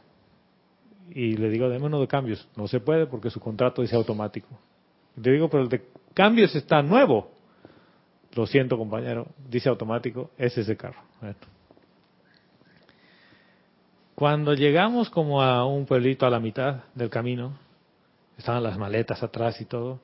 [1.09, 2.47] Y le digo, déme uno de cambios.
[2.55, 4.49] No se puede porque su contrato dice automático.
[5.15, 7.31] Le digo, pero el de cambios está nuevo.
[8.35, 10.99] Lo siento, compañero, dice automático, es ese carro.
[14.17, 17.55] Cuando llegamos como a un pueblito a la mitad del camino,
[18.35, 19.99] estaban las maletas atrás y todo,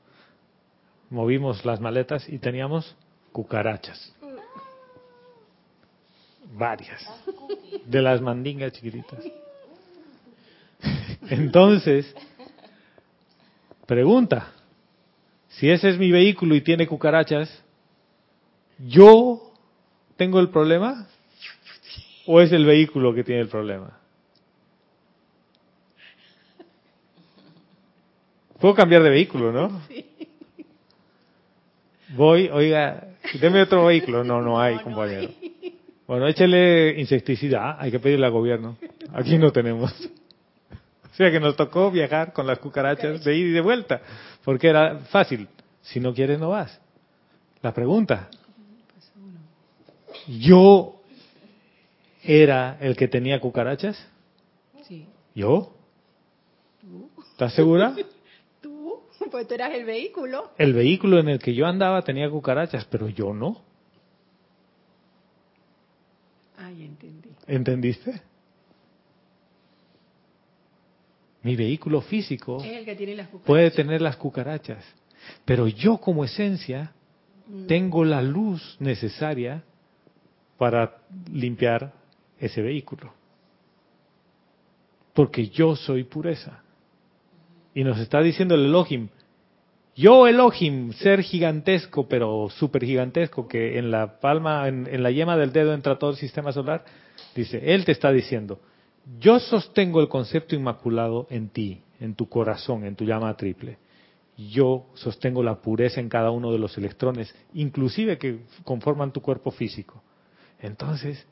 [1.09, 2.95] movimos las maletas y teníamos
[3.31, 4.13] cucarachas.
[6.55, 7.01] Varias.
[7.87, 9.17] De las mandingas chiquititas.
[11.31, 12.13] Entonces,
[13.87, 14.51] pregunta,
[15.47, 17.49] si ese es mi vehículo y tiene cucarachas,
[18.77, 19.51] ¿yo
[20.17, 21.07] tengo el problema?
[22.27, 24.02] ¿O es el vehículo que tiene el problema?
[28.63, 29.81] Puedo cambiar de vehículo, ¿no?
[32.15, 33.09] Voy, oiga,
[33.41, 34.23] deme otro vehículo.
[34.23, 35.33] No, no hay, compañero.
[36.07, 37.75] Bueno, échale insecticida.
[37.77, 38.77] hay que pedirle al gobierno.
[39.11, 39.91] Aquí no tenemos.
[41.11, 44.01] O sea que nos tocó viajar con las cucarachas de ida y de vuelta,
[44.45, 45.49] porque era fácil.
[45.81, 46.79] Si no quieres, no vas.
[47.61, 48.29] La pregunta.
[50.25, 51.01] ¿Yo
[52.23, 54.07] era el que tenía cucarachas?
[54.87, 55.05] Sí.
[55.35, 55.75] ¿Yo?
[57.33, 57.93] ¿Estás segura?
[59.31, 60.51] Pues tú eras el vehículo.
[60.57, 63.61] El vehículo en el que yo andaba tenía cucarachas, pero yo no.
[66.57, 67.29] Ay, entendí.
[67.47, 68.21] ¿Entendiste?
[71.41, 73.47] Mi vehículo físico Es el que tiene las cucarachas.
[73.47, 74.83] puede tener las cucarachas,
[75.45, 76.93] pero yo como esencia
[77.45, 77.65] Mm.
[77.67, 79.61] tengo la luz necesaria
[80.57, 80.97] para
[81.29, 81.91] limpiar
[82.39, 83.13] ese vehículo.
[85.13, 86.62] Porque yo soy pureza.
[87.73, 89.09] Y nos está diciendo el Elohim,
[89.95, 95.37] yo Elohim, ser gigantesco, pero súper gigantesco, que en la palma, en, en la yema
[95.37, 96.83] del dedo entra todo el sistema solar,
[97.35, 98.59] dice, Él te está diciendo,
[99.19, 103.77] yo sostengo el concepto inmaculado en ti, en tu corazón, en tu llama triple.
[104.35, 109.51] Yo sostengo la pureza en cada uno de los electrones, inclusive que conforman tu cuerpo
[109.51, 110.01] físico.
[110.59, 111.27] Entonces,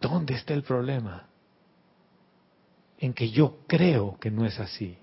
[0.00, 1.28] ¿dónde está el problema?
[2.98, 4.98] En que yo creo que no es así,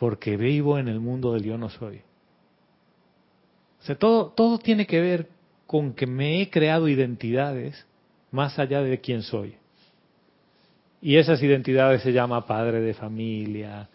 [0.00, 2.00] porque vivo en el mundo del yo no soy.
[3.80, 5.28] O sea, todo, todo tiene que ver
[5.66, 7.86] con que me he creado identidades
[8.30, 9.56] más allá de quién soy.
[11.02, 13.90] Y esas identidades se llama padre de familia,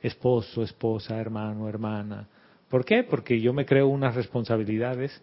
[0.00, 2.28] esposo, esposa, hermano, hermana.
[2.70, 3.02] ¿Por qué?
[3.04, 5.20] Porque yo me creo unas responsabilidades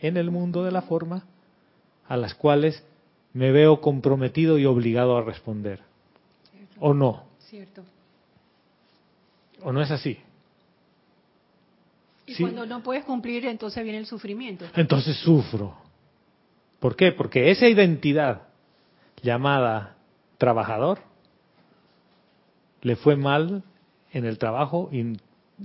[0.00, 1.24] en el mundo de la forma
[2.08, 2.84] a las cuales
[3.32, 5.78] me veo comprometido y obligado a responder.
[6.80, 7.26] ¿O no?
[7.38, 7.84] Cierto.
[9.62, 10.18] ¿O no es así?
[12.26, 12.42] Y Sí.
[12.42, 14.66] cuando no puedes cumplir, entonces viene el sufrimiento.
[14.76, 15.74] Entonces sufro.
[16.78, 17.12] ¿Por qué?
[17.12, 18.42] Porque esa identidad
[19.22, 19.96] llamada
[20.36, 21.00] trabajador
[22.82, 23.64] le fue mal
[24.12, 25.16] en el trabajo y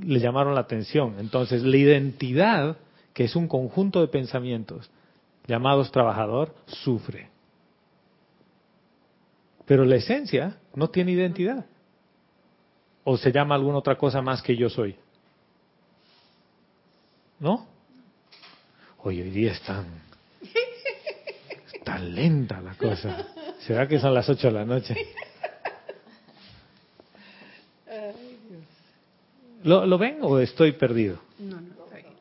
[0.01, 1.15] le llamaron la atención.
[1.19, 2.77] Entonces la identidad,
[3.13, 4.89] que es un conjunto de pensamientos
[5.45, 7.29] llamados trabajador, sufre.
[9.65, 11.65] Pero la esencia no tiene identidad.
[13.03, 14.95] O se llama alguna otra cosa más que yo soy.
[17.39, 17.67] ¿No?
[18.99, 19.85] Oye, hoy día es tan,
[21.83, 23.27] tan lenta la cosa.
[23.59, 24.95] ¿Será que son las 8 de la noche?
[29.63, 31.19] ¿Lo, ¿Lo ven o estoy perdido?
[31.39, 32.13] No, no, está bien.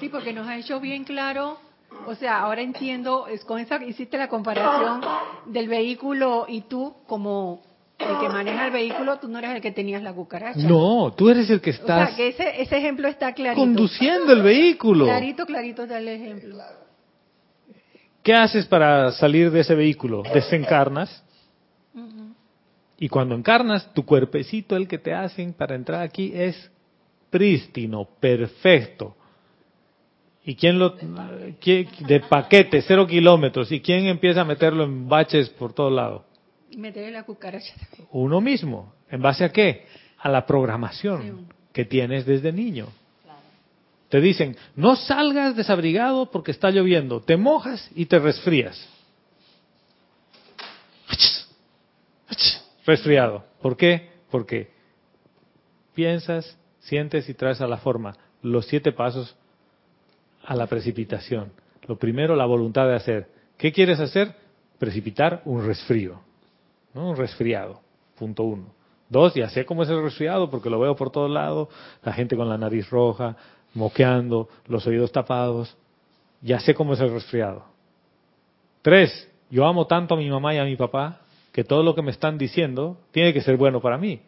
[0.00, 1.58] Sí, porque nos ha hecho bien claro,
[2.06, 5.00] o sea, ahora entiendo, es con esa hiciste la comparación
[5.46, 7.62] del vehículo y tú como
[8.10, 10.58] el que maneja el vehículo, tú no eres el que tenías la cucaracha.
[10.60, 13.60] No, tú eres el que O estás sea, que ese, ese ejemplo está clarito.
[13.60, 15.06] conduciendo el vehículo.
[15.06, 16.56] Clarito, clarito está el ejemplo.
[18.22, 20.22] ¿Qué haces para salir de ese vehículo?
[20.34, 21.24] Desencarnas.
[22.98, 26.70] Y cuando encarnas, tu cuerpecito, el que te hacen para entrar aquí, es
[27.30, 29.16] prístino, perfecto.
[30.44, 30.90] ¿Y quién lo.?
[30.90, 33.72] de paquete, cero kilómetros.
[33.72, 36.24] ¿Y quién empieza a meterlo en baches por todo lado?
[36.70, 38.08] Y meterle la cucaracha también.
[38.12, 38.92] Uno mismo.
[39.10, 39.86] ¿En base a qué?
[40.18, 40.46] A la Sí.
[40.46, 42.86] programación que tienes desde niño.
[44.08, 47.20] Te dicen, no salgas desabrigado porque está lloviendo.
[47.20, 48.88] Te mojas y te resfrías.
[52.86, 53.44] Resfriado.
[53.62, 54.10] ¿Por qué?
[54.30, 54.70] Porque
[55.94, 59.36] piensas, sientes y traes a la forma los siete pasos
[60.44, 61.52] a la precipitación.
[61.86, 63.28] Lo primero, la voluntad de hacer.
[63.58, 64.34] ¿Qué quieres hacer?
[64.78, 66.20] Precipitar un resfrío,
[66.94, 67.10] ¿no?
[67.10, 67.80] Un resfriado.
[68.16, 68.66] Punto uno.
[69.08, 71.68] Dos, ya sé cómo es el resfriado porque lo veo por todos lados,
[72.02, 73.36] la gente con la nariz roja,
[73.74, 75.76] moqueando, los oídos tapados.
[76.42, 77.64] Ya sé cómo es el resfriado.
[78.82, 81.20] Tres, yo amo tanto a mi mamá y a mi papá
[81.52, 84.20] que todo lo que me están diciendo tiene que ser bueno para mí.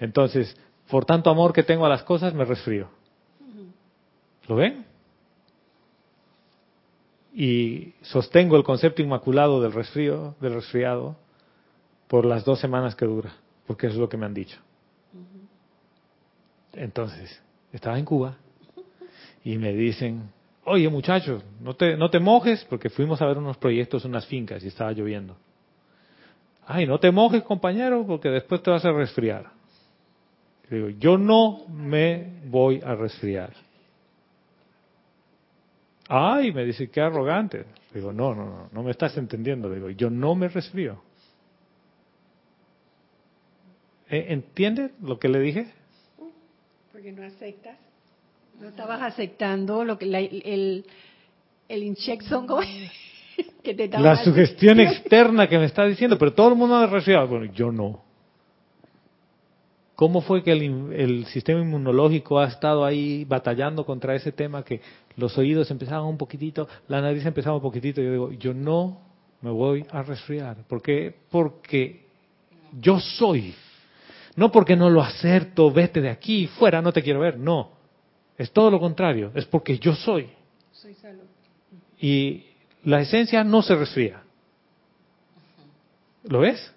[0.00, 0.56] Entonces,
[0.90, 2.88] por tanto amor que tengo a las cosas, me resfrío.
[4.48, 4.84] ¿Lo ven?
[7.34, 11.16] Y sostengo el concepto inmaculado del resfrío, del resfriado,
[12.12, 13.32] por las dos semanas que dura,
[13.66, 14.58] porque eso es lo que me han dicho.
[16.74, 17.42] Entonces,
[17.72, 18.36] estaba en Cuba
[19.42, 20.30] y me dicen,
[20.64, 24.62] oye muchachos, no te, no te mojes, porque fuimos a ver unos proyectos, unas fincas
[24.62, 25.38] y estaba lloviendo.
[26.66, 29.46] Ay, no te mojes compañero, porque después te vas a resfriar.
[30.68, 33.54] digo, yo no me voy a resfriar.
[36.08, 37.64] Ay, me dice, qué arrogante.
[37.94, 39.70] Digo, no, no, no, no me estás entendiendo.
[39.70, 41.00] Digo, yo no me resfrío.
[44.01, 45.66] ¿E-, ¿Entiendes lo que le dije?
[46.92, 47.78] Porque no aceptas.
[48.60, 50.84] No estabas aceptando lo que el,
[51.68, 52.46] el injection
[53.62, 57.26] que te La sugestión externa que me está diciendo, pero todo el mundo ha resfriado.
[57.26, 58.02] Bueno, yo no.
[59.94, 64.80] ¿Cómo fue que el, sistema inmunológico ha estado ahí batallando contra ese tema que
[65.16, 68.02] los oídos empezaban un poquitito, la nariz empezaba un poquitito?
[68.02, 69.00] Yo digo, yo no
[69.42, 70.56] me voy a resfriar.
[70.66, 71.14] ¿Por qué?
[71.30, 72.04] Porque
[72.80, 73.54] yo soy.
[74.36, 77.38] No porque no lo acerto, vete de aquí, fuera, no te quiero ver.
[77.38, 77.70] No.
[78.38, 79.30] Es todo lo contrario.
[79.34, 80.30] Es porque yo soy.
[80.72, 81.24] Soy salud.
[81.98, 82.46] Y
[82.84, 84.22] la esencia no se resfría.
[86.24, 86.72] ¿Lo ves?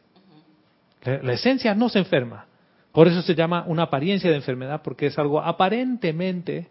[1.04, 2.48] La esencia no se enferma.
[2.92, 6.68] Por eso se llama una apariencia de enfermedad, porque es algo aparentemente,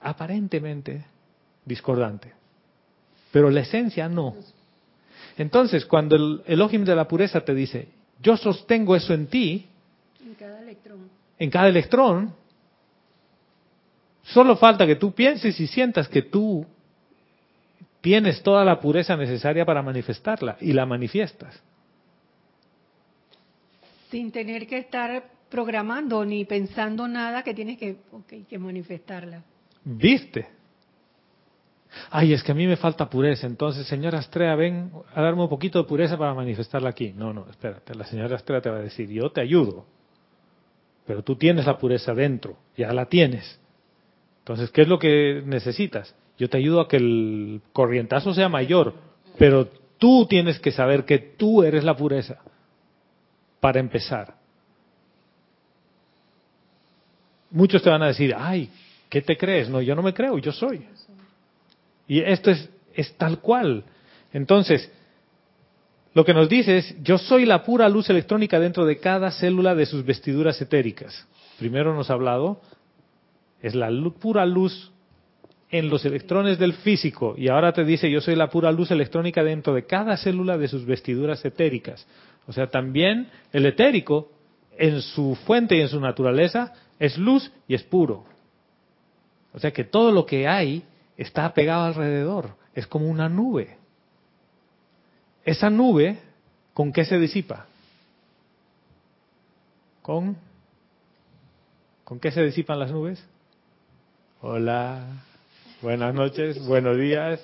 [0.00, 1.04] aparentemente
[1.64, 2.32] discordante.
[3.30, 4.34] Pero la esencia no.
[5.38, 7.88] Entonces, cuando el Elohim de la pureza te dice,
[8.22, 9.66] yo sostengo eso en ti,
[10.24, 12.34] en cada electrón, en cada electrón
[14.22, 16.66] solo falta que tú pienses y sientas que tú
[18.00, 21.62] tienes toda la pureza necesaria para manifestarla y la manifiestas
[24.14, 27.96] sin tener que estar programando ni pensando nada que tienes que,
[28.48, 29.42] que manifestarla.
[29.82, 30.46] ¿Viste?
[32.10, 33.46] Ay, es que a mí me falta pureza.
[33.46, 37.12] Entonces, señora Astrea, ven a darme un poquito de pureza para manifestarla aquí.
[37.12, 37.94] No, no, espérate.
[37.94, 39.86] La señora Astrea te va a decir, yo te ayudo.
[41.06, 43.60] Pero tú tienes la pureza dentro, ya la tienes.
[44.40, 46.14] Entonces, ¿qué es lo que necesitas?
[46.38, 48.94] Yo te ayudo a que el corrientazo sea mayor,
[49.38, 49.68] pero
[49.98, 52.38] tú tienes que saber que tú eres la pureza
[53.60, 54.34] para empezar.
[57.50, 58.68] Muchos te van a decir, ay,
[59.08, 59.68] ¿qué te crees?
[59.68, 60.86] No, yo no me creo, yo soy.
[62.06, 63.84] Y esto es, es tal cual.
[64.32, 64.90] Entonces,
[66.14, 69.74] lo que nos dice es, yo soy la pura luz electrónica dentro de cada célula
[69.74, 71.26] de sus vestiduras etéricas.
[71.58, 72.60] Primero nos ha hablado,
[73.60, 73.90] es la
[74.20, 74.92] pura luz
[75.70, 79.42] en los electrones del físico y ahora te dice yo soy la pura luz electrónica
[79.42, 82.06] dentro de cada célula de sus vestiduras etéricas.
[82.46, 84.30] O sea, también el etérico,
[84.76, 88.24] en su fuente y en su naturaleza, es luz y es puro.
[89.52, 90.84] O sea que todo lo que hay
[91.16, 93.76] está pegado alrededor, es como una nube.
[95.44, 96.18] Esa nube,
[96.72, 97.66] ¿con qué se disipa?
[100.02, 100.36] ¿Con?
[102.04, 103.24] ¿Con qué se disipan las nubes?
[104.40, 105.06] Hola,
[105.80, 107.40] buenas noches, buenos días.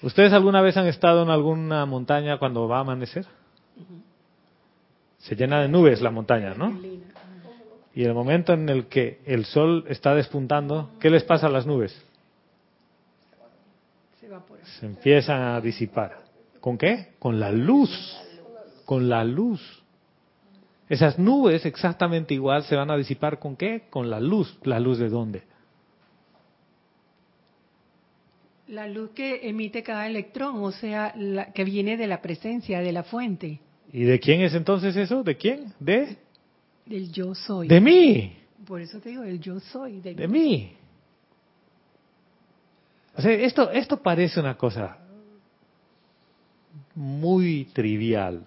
[0.00, 3.26] ¿Ustedes alguna vez han estado en alguna montaña cuando va a amanecer?
[5.18, 6.78] Se llena de nubes la montaña, ¿no?
[7.94, 11.66] Y el momento en el que el sol está despuntando, ¿qué les pasa a las
[11.66, 12.00] nubes?
[14.78, 16.18] Se empiezan a disipar.
[16.60, 17.14] ¿Con qué?
[17.18, 17.90] Con la luz.
[18.84, 19.60] Con la luz.
[20.88, 23.84] Esas nubes exactamente igual se van a disipar con qué?
[23.90, 24.58] Con la luz.
[24.62, 25.42] ¿La luz de dónde?
[28.68, 32.92] La luz que emite cada electrón, o sea, la que viene de la presencia, de
[32.92, 33.60] la fuente.
[33.92, 35.22] ¿Y de quién es entonces eso?
[35.22, 35.72] ¿De quién?
[35.80, 36.18] ¿De?
[36.84, 37.68] Del yo soy.
[37.68, 38.36] De mí.
[38.66, 40.00] Por eso te digo, el yo soy.
[40.00, 40.72] De, mí.
[43.18, 44.96] O sea, esto, esto parece una cosa
[46.94, 48.44] muy trivial,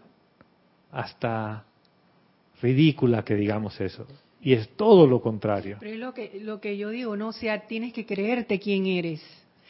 [0.92, 1.66] hasta
[2.62, 4.08] ridícula que digamos eso.
[4.42, 5.76] Y es todo lo contrario.
[5.82, 7.28] Pero es lo que, lo que yo digo, ¿no?
[7.28, 9.22] O sea, tienes que creerte quién eres.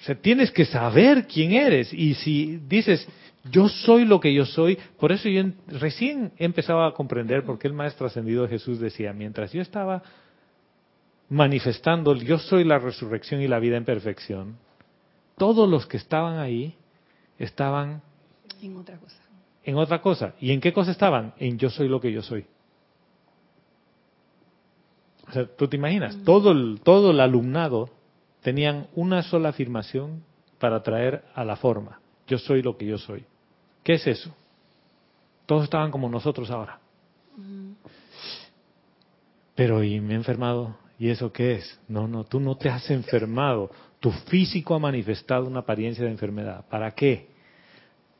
[0.01, 1.91] O sea, tienes que saber quién eres.
[1.91, 3.07] Y si dices,
[3.51, 7.57] yo soy lo que yo soy, por eso yo recién he empezado a comprender por
[7.57, 10.03] qué el Maestro Ascendido Jesús decía, mientras yo estaba
[11.27, 14.57] manifestando yo soy la resurrección y la vida en perfección,
[15.37, 16.75] todos los que estaban ahí
[17.37, 18.01] estaban
[18.61, 19.21] en otra cosa.
[19.63, 20.33] En otra cosa.
[20.39, 21.33] ¿Y en qué cosa estaban?
[21.37, 22.45] En yo soy lo que yo soy.
[25.27, 26.23] O sea, tú te imaginas, mm.
[26.23, 27.89] todo el, todo el alumnado
[28.41, 30.23] tenían una sola afirmación
[30.59, 32.01] para traer a la forma.
[32.27, 33.25] Yo soy lo que yo soy.
[33.83, 34.33] ¿Qué es eso?
[35.45, 36.79] Todos estaban como nosotros ahora.
[37.37, 37.71] Mm.
[39.55, 40.75] Pero y me he enfermado.
[40.99, 41.79] ¿Y eso qué es?
[41.87, 43.71] No, no, tú no te has enfermado.
[44.01, 46.65] Tu físico ha manifestado una apariencia de enfermedad.
[46.67, 47.29] ¿Para qué?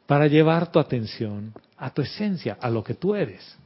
[0.06, 3.58] Para llevar tu atención a tu esencia, a lo que tú eres.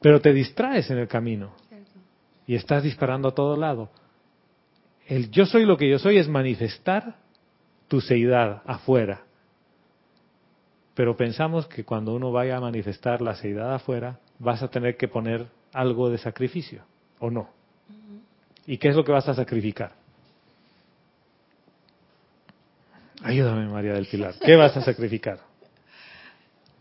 [0.00, 1.54] Pero te distraes en el camino
[2.46, 3.88] y estás disparando a todo lado.
[5.06, 7.16] El yo soy lo que yo soy es manifestar
[7.88, 9.22] tu seidad afuera.
[10.94, 15.08] Pero pensamos que cuando uno vaya a manifestar la seidad afuera, vas a tener que
[15.08, 16.82] poner algo de sacrificio,
[17.18, 17.48] ¿o no?
[18.66, 20.01] ¿Y qué es lo que vas a sacrificar?
[23.22, 24.34] Ayúdame, María del Pilar.
[24.40, 25.38] ¿Qué vas a sacrificar?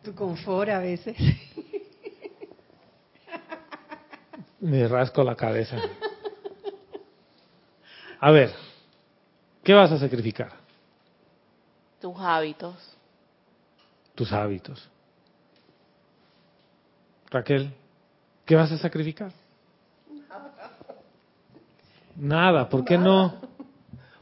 [0.04, 1.16] Tu confort a veces.
[4.60, 5.78] Me rasco la cabeza.
[8.20, 8.52] A ver,
[9.64, 10.52] ¿qué vas a sacrificar?
[12.00, 12.76] Tus hábitos.
[14.16, 14.90] Tus hábitos.
[17.30, 17.74] Raquel,
[18.46, 19.32] ¿qué vas a sacrificar?
[22.16, 22.70] Nada.
[22.70, 23.51] ¿Por qué no?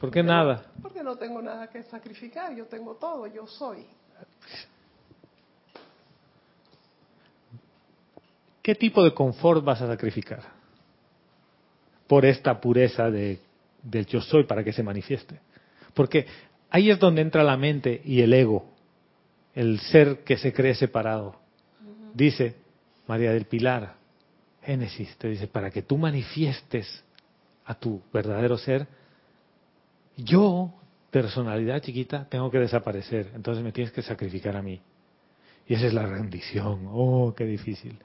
[0.00, 0.72] ¿Por qué nada?
[0.80, 2.54] Porque no tengo nada que sacrificar.
[2.56, 3.26] Yo tengo todo.
[3.26, 3.86] Yo soy.
[8.62, 10.40] ¿Qué tipo de confort vas a sacrificar?
[12.06, 13.40] Por esta pureza de,
[13.82, 15.38] del yo soy para que se manifieste.
[15.92, 16.26] Porque
[16.70, 18.64] ahí es donde entra la mente y el ego,
[19.54, 21.36] el ser que se cree separado.
[22.14, 22.56] Dice
[23.06, 23.94] María del Pilar,
[24.62, 27.04] Génesis, te dice, para que tú manifiestes
[27.64, 28.86] a tu verdadero ser,
[30.24, 30.72] yo,
[31.10, 34.80] personalidad chiquita, tengo que desaparecer, entonces me tienes que sacrificar a mí.
[35.66, 37.98] Y esa es la rendición, oh, qué difícil.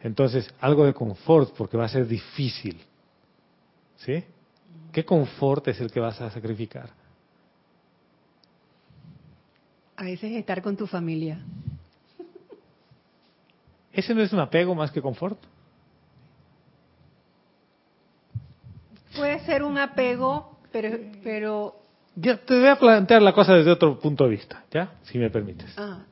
[0.00, 2.80] Entonces, algo de confort, porque va a ser difícil.
[3.96, 4.24] ¿Sí?
[4.92, 6.90] ¿Qué confort es el que vas a sacrificar?
[9.96, 11.40] A veces estar con tu familia.
[13.92, 15.38] ¿Ese no es un apego más que confort?
[19.16, 20.98] Puede ser un apego, pero...
[21.22, 21.76] pero...
[22.14, 24.94] Ya, te voy a plantear la cosa desde otro punto de vista, ¿ya?
[25.02, 25.70] Si me permites.
[25.76, 26.02] Ah.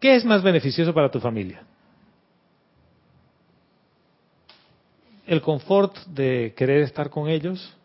[0.00, 1.62] ¿Qué es más beneficioso para tu familia?
[5.26, 7.76] ¿El confort de querer estar con ellos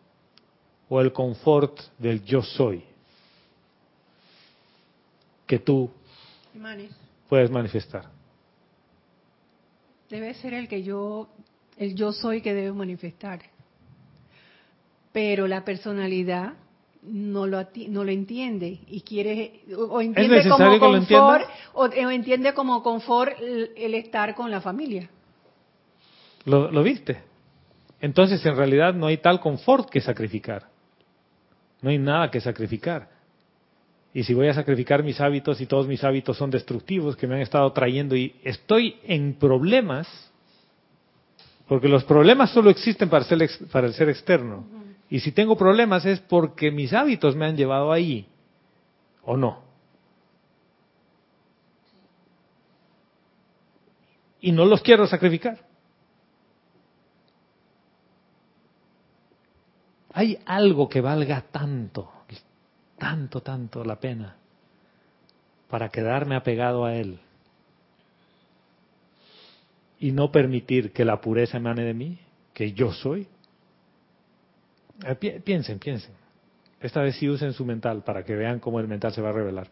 [0.88, 2.84] o el confort del yo soy
[5.46, 5.90] que tú
[7.28, 8.13] puedes manifestar?
[10.14, 11.26] Debe ser el que yo,
[11.76, 13.40] el yo soy que debe manifestar.
[15.12, 16.52] Pero la personalidad
[17.02, 23.32] no lo no lo entiende y quiere o entiende como confort o, entiende como confort
[23.40, 25.10] el, estar con la familia.
[26.44, 27.20] ¿Lo, ¿Lo viste?
[28.00, 30.68] Entonces en realidad no hay tal confort que sacrificar.
[31.82, 33.08] No hay nada que sacrificar.
[34.14, 37.34] Y si voy a sacrificar mis hábitos y todos mis hábitos son destructivos que me
[37.34, 40.06] han estado trayendo y estoy en problemas,
[41.66, 43.26] porque los problemas solo existen para,
[43.72, 44.66] para el ser externo.
[45.10, 48.28] Y si tengo problemas es porque mis hábitos me han llevado ahí,
[49.24, 49.64] ¿o no?
[54.40, 55.58] Y no los quiero sacrificar.
[60.12, 62.12] Hay algo que valga tanto,
[63.04, 64.34] tanto, tanto la pena
[65.68, 67.18] para quedarme apegado a Él
[69.98, 72.18] y no permitir que la pureza emane de mí,
[72.54, 73.26] que yo soy.
[75.04, 76.14] Eh, piensen, piensen.
[76.80, 79.32] Esta vez sí usen su mental para que vean cómo el mental se va a
[79.32, 79.68] revelar.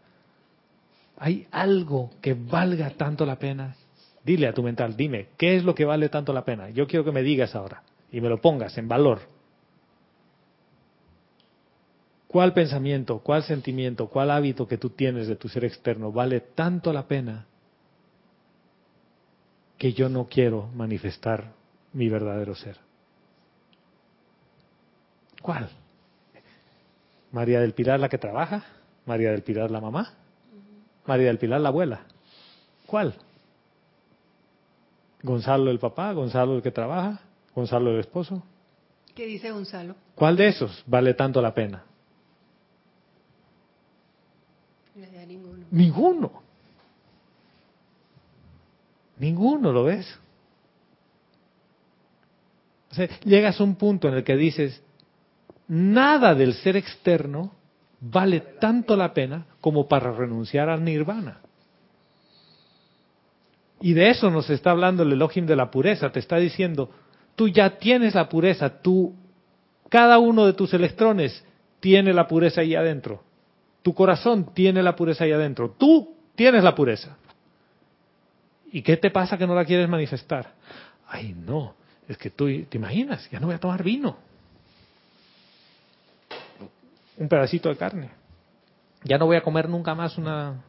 [1.17, 3.75] ¿Hay algo que valga tanto la pena?
[4.23, 6.69] Dile a tu mental, dime, ¿qué es lo que vale tanto la pena?
[6.69, 7.81] Yo quiero que me digas ahora
[8.11, 9.21] y me lo pongas en valor.
[12.33, 16.91] ¿Cuál pensamiento, cuál sentimiento, cuál hábito que tú tienes de tu ser externo vale tanto
[16.91, 17.45] la pena
[19.77, 21.51] que yo no quiero manifestar
[21.93, 22.77] mi verdadero ser?
[25.43, 25.69] ¿Cuál?
[27.31, 28.65] María del Pilar la que trabaja,
[29.05, 30.15] María del Pilar la mamá,
[31.05, 32.01] María del Pilar la abuela.
[32.87, 33.13] ¿Cuál?
[35.21, 37.21] Gonzalo el papá, Gonzalo el que trabaja,
[37.53, 38.41] Gonzalo el esposo.
[39.13, 39.93] ¿Qué dice Gonzalo?
[40.15, 41.92] ¿Cuál de esos vale tanto la pena?
[45.71, 46.31] Ninguno.
[49.17, 49.71] Ninguno.
[49.71, 50.19] ¿lo ves?
[53.23, 54.83] Llegas a un punto en el que dices,
[55.67, 57.51] nada del ser externo
[57.99, 61.39] vale tanto la pena como para renunciar al nirvana.
[63.81, 66.11] Y de eso nos está hablando el Elohim de la pureza.
[66.11, 66.89] Te está diciendo,
[67.35, 69.13] tú ya tienes la pureza, tú,
[69.89, 71.43] cada uno de tus electrones
[71.79, 73.23] tiene la pureza ahí adentro.
[73.83, 75.75] Tu corazón tiene la pureza ahí adentro.
[75.77, 77.15] Tú tienes la pureza.
[78.71, 80.53] ¿Y qué te pasa que no la quieres manifestar?
[81.07, 81.75] Ay, no,
[82.07, 83.29] es que tú, ¿te imaginas?
[83.29, 84.17] Ya no voy a tomar vino.
[87.17, 88.09] Un pedacito de carne.
[89.03, 90.63] Ya no voy a comer nunca más una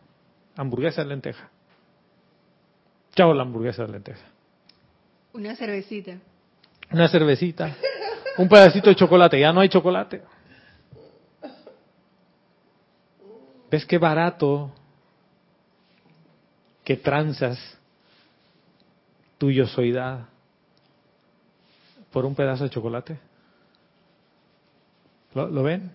[0.57, 1.49] hamburguesa de lenteja.
[3.15, 4.27] Chao la hamburguesa de lenteja.
[5.33, 6.19] Una cervecita.
[6.91, 7.75] Una cervecita.
[8.37, 9.41] Un pedacito de chocolate.
[9.41, 10.23] Ya no hay chocolate.
[13.71, 14.71] ¿Ves qué barato
[16.85, 17.59] que tranzas
[19.39, 20.27] tuyo soidad
[22.13, 23.19] por un pedazo de chocolate?
[25.35, 25.91] ¿Lo, ¿Lo, ven?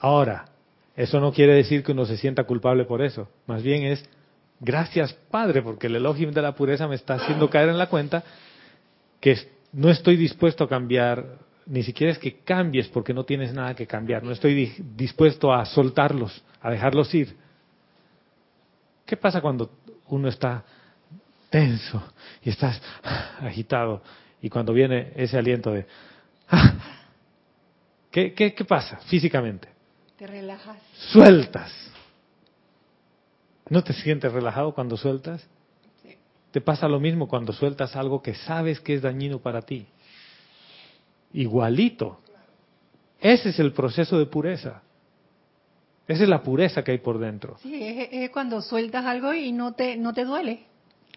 [0.00, 0.46] Ahora,
[0.96, 3.28] eso no quiere decir que uno se sienta culpable por eso.
[3.46, 4.04] Más bien es,
[4.60, 8.22] gracias Padre, porque el elogio de la pureza me está haciendo caer en la cuenta
[9.20, 9.36] que
[9.72, 11.38] no estoy dispuesto a cambiar,
[11.68, 15.66] ni siquiera es que cambies porque no tienes nada que cambiar, no estoy dispuesto a
[15.66, 17.36] soltarlos, a dejarlos ir.
[19.04, 19.70] ¿Qué pasa cuando
[20.06, 20.64] uno está
[21.50, 22.02] tenso
[22.42, 22.80] y estás
[23.40, 24.02] agitado
[24.40, 25.86] y cuando viene ese aliento de...
[28.10, 29.68] ¿Qué, qué, qué pasa físicamente?
[30.16, 30.78] Te relajas.
[31.12, 31.70] Sueltas.
[33.68, 35.46] ¿No te sientes relajado cuando sueltas?
[36.02, 36.16] Sí.
[36.50, 39.86] Te pasa lo mismo cuando sueltas algo que sabes que es dañino para ti.
[41.32, 42.20] Igualito.
[43.20, 44.82] Ese es el proceso de pureza.
[46.06, 47.58] Esa es la pureza que hay por dentro.
[47.62, 50.64] Sí, es, es cuando sueltas algo y no te, no te duele.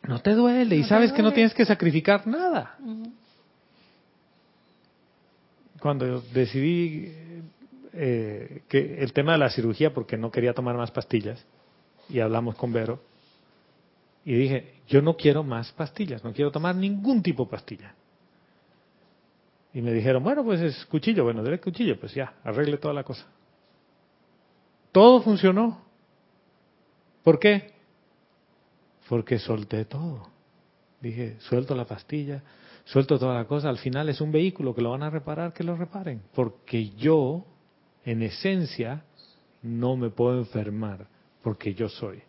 [0.04, 2.78] No te duele y No sabes que no tienes que sacrificar nada.
[5.80, 7.14] Cuando decidí
[7.94, 11.44] eh, que el tema de la cirugía, porque no quería tomar más pastillas,
[12.10, 13.00] y hablamos con Vero,
[14.26, 17.96] y dije, yo no quiero más pastillas, no quiero tomar ningún tipo de pastilla.
[19.74, 23.04] Y me dijeron, bueno, pues es cuchillo, bueno, dele cuchillo, pues ya, arregle toda la
[23.04, 23.26] cosa.
[24.92, 25.82] Todo funcionó.
[27.24, 27.72] ¿Por qué?
[29.08, 30.28] Porque solté todo.
[31.00, 32.44] Dije, suelto la pastilla,
[32.84, 35.64] suelto toda la cosa, al final es un vehículo que lo van a reparar, que
[35.64, 36.22] lo reparen.
[36.34, 37.46] Porque yo,
[38.04, 39.04] en esencia,
[39.62, 41.08] no me puedo enfermar,
[41.42, 42.22] porque yo soy.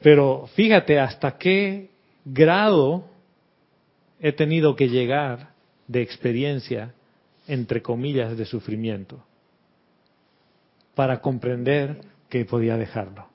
[0.00, 1.90] Pero fíjate hasta qué
[2.24, 3.04] grado
[4.20, 5.50] he tenido que llegar
[5.86, 6.94] de experiencia,
[7.46, 9.24] entre comillas, de sufrimiento,
[10.94, 13.28] para comprender que podía dejarlo.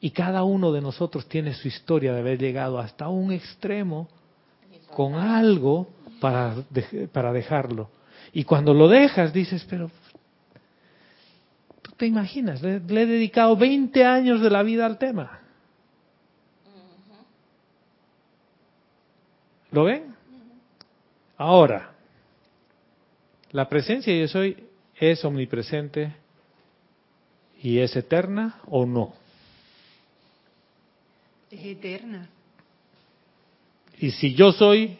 [0.00, 4.08] Y cada uno de nosotros tiene su historia de haber llegado hasta un extremo
[4.94, 5.88] con algo
[6.20, 6.54] para,
[7.12, 7.90] para dejarlo.
[8.32, 9.90] Y cuando lo dejas dices, pero
[11.82, 15.39] tú te imaginas, le, le he dedicado 20 años de la vida al tema.
[19.72, 20.14] ¿Lo ven?
[21.36, 21.92] Ahora,
[23.52, 24.56] la presencia de yo soy
[24.96, 26.12] es omnipresente
[27.62, 29.14] y es eterna o no.
[31.50, 32.28] Es eterna.
[33.98, 34.98] Y si yo soy,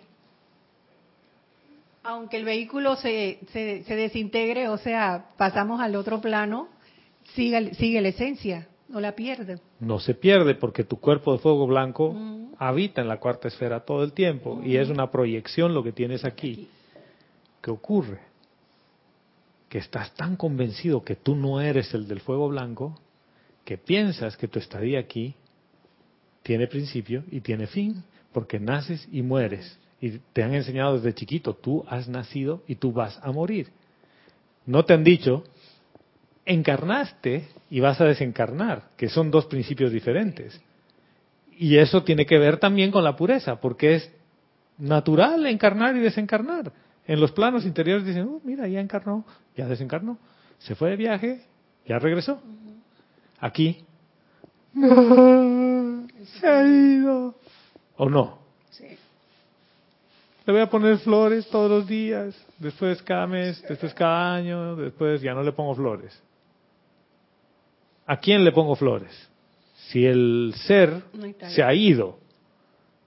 [2.03, 6.69] Aunque el vehículo se, se, se desintegre, o sea, pasamos al otro plano,
[7.35, 9.59] sigue, sigue la esencia, no la pierde.
[9.79, 12.55] no se pierde porque tu cuerpo de fuego blanco Ujú.
[12.59, 16.25] habita en la cuarta esfera todo el tiempo y es una proyección lo que tienes
[16.25, 16.69] aquí.
[17.63, 18.19] ¿Qué ocurre?
[19.69, 22.99] Que estás tan convencido que tú no eres el del fuego blanco
[23.65, 25.35] que piensas que tu estadía aquí
[26.43, 29.79] tiene principio y tiene fin, porque naces y mueres.
[30.01, 33.69] Y te han enseñado desde chiquito, tú has nacido y tú vas a morir.
[34.67, 35.45] No te han dicho,
[36.45, 40.61] encarnaste y vas a desencarnar, que son dos principios diferentes.
[41.59, 44.13] Y eso tiene que ver también con la pureza, porque es
[44.79, 46.73] natural encarnar y desencarnar.
[47.07, 49.25] En los planos interiores dicen, "Oh, mira, ya encarnó,
[49.57, 50.19] ya desencarnó,
[50.59, 51.43] se fue de viaje,
[51.87, 52.41] ya regresó.
[53.39, 53.85] Aquí,
[54.75, 57.35] se ha ido.
[57.97, 58.39] ¿O no?
[58.71, 58.87] Sí.
[60.47, 65.21] Le voy a poner flores todos los días, después cada mes, después cada año, después
[65.21, 66.23] ya no le pongo flores.
[68.11, 69.31] ¿A quién le pongo flores?
[69.87, 71.01] Si el ser
[71.55, 72.19] se ha ido,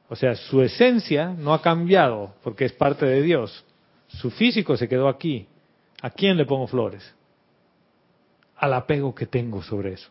[0.07, 3.65] o sea, su esencia no ha cambiado porque es parte de Dios,
[4.07, 5.45] su físico se quedó aquí,
[6.01, 7.03] ¿a quién le pongo flores?
[8.55, 10.09] Al apego que tengo sobre eso.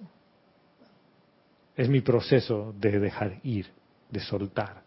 [1.75, 3.69] Es mi proceso de dejar ir,
[4.11, 4.83] de soltar.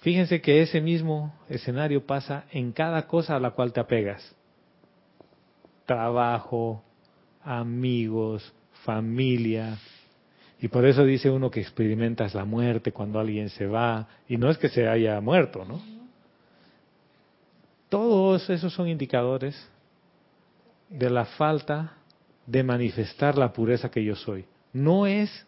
[0.00, 4.36] Fíjense que ese mismo escenario pasa en cada cosa a la cual te apegas.
[5.86, 6.84] Trabajo,
[7.44, 8.52] amigos,
[8.84, 9.78] familia.
[10.60, 14.08] Y por eso dice uno que experimentas la muerte cuando alguien se va.
[14.28, 15.80] Y no es que se haya muerto, ¿no?
[17.88, 19.68] Todos esos son indicadores
[20.88, 21.94] de la falta
[22.46, 24.44] de manifestar la pureza que yo soy.
[24.72, 25.46] No es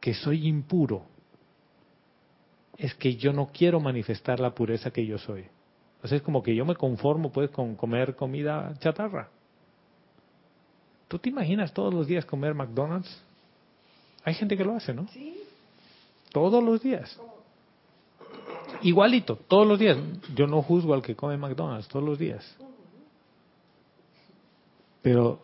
[0.00, 1.04] que soy impuro,
[2.76, 5.44] es que yo no quiero manifestar la pureza que yo soy.
[6.04, 9.28] Sea, es como que yo me conformo pues con comer comida chatarra.
[11.12, 13.22] ¿Tú te imaginas todos los días comer McDonald's?
[14.24, 15.06] Hay gente que lo hace, ¿no?
[15.08, 15.42] Sí.
[16.32, 17.20] Todos los días.
[18.80, 19.98] Igualito, todos los días.
[20.34, 22.56] Yo no juzgo al que come McDonald's todos los días.
[25.02, 25.42] Pero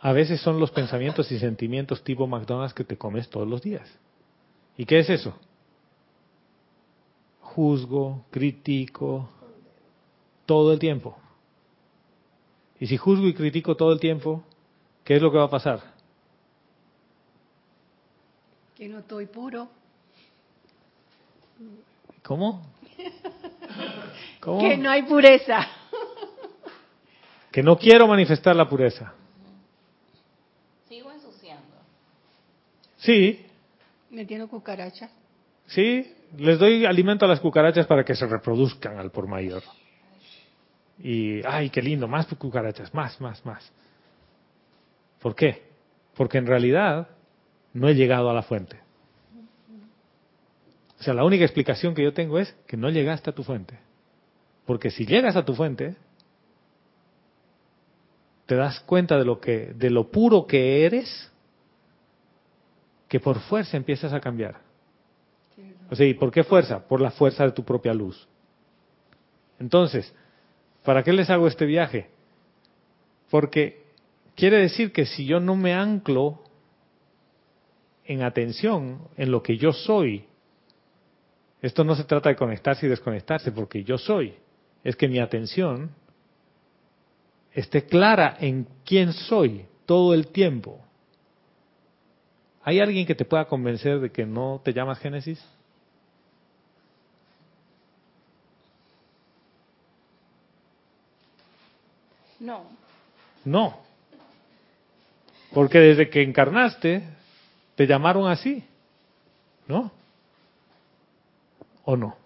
[0.00, 3.92] a veces son los pensamientos y sentimientos tipo McDonald's que te comes todos los días.
[4.76, 5.34] ¿Y qué es eso?
[7.40, 9.28] Juzgo, critico,
[10.46, 11.18] todo el tiempo.
[12.78, 14.44] Y si juzgo y critico todo el tiempo,
[15.08, 15.80] ¿qué es lo que va a pasar?
[18.76, 19.66] Que no estoy puro.
[22.22, 22.62] ¿Cómo?
[24.38, 24.60] ¿Cómo?
[24.60, 25.66] Que no hay pureza.
[27.50, 29.14] Que no quiero manifestar la pureza.
[30.90, 31.78] Sigo ensuciando.
[32.98, 33.46] Sí.
[34.10, 35.10] Metiendo cucarachas.
[35.68, 39.62] Sí, les doy alimento a las cucarachas para que se reproduzcan al por mayor.
[40.98, 43.72] Y, ay, qué lindo, más cucarachas, más, más, más.
[45.20, 45.62] ¿Por qué?
[46.16, 47.08] Porque en realidad
[47.72, 48.80] no he llegado a la fuente.
[50.98, 53.78] O sea, la única explicación que yo tengo es que no llegaste a tu fuente.
[54.66, 55.96] Porque si llegas a tu fuente,
[58.46, 61.30] te das cuenta de lo que de lo puro que eres
[63.08, 64.56] que por fuerza empiezas a cambiar.
[65.90, 66.86] O sea, ¿y por qué fuerza?
[66.86, 68.28] Por la fuerza de tu propia luz.
[69.58, 70.14] Entonces,
[70.84, 72.10] ¿para qué les hago este viaje?
[73.30, 73.87] Porque
[74.38, 76.44] quiere decir que si yo no me anclo
[78.04, 80.26] en atención en lo que yo soy,
[81.60, 84.36] esto no se trata de conectarse y desconectarse, porque yo soy,
[84.84, 85.90] es que mi atención
[87.52, 90.84] esté clara en quién soy todo el tiempo.
[92.62, 95.44] ¿Hay alguien que te pueda convencer de que no te llamas Génesis?
[102.38, 102.62] No.
[103.44, 103.87] No.
[105.52, 107.02] Porque desde que encarnaste,
[107.74, 108.64] te llamaron así.
[109.66, 109.90] ¿No?
[111.84, 112.16] ¿O no?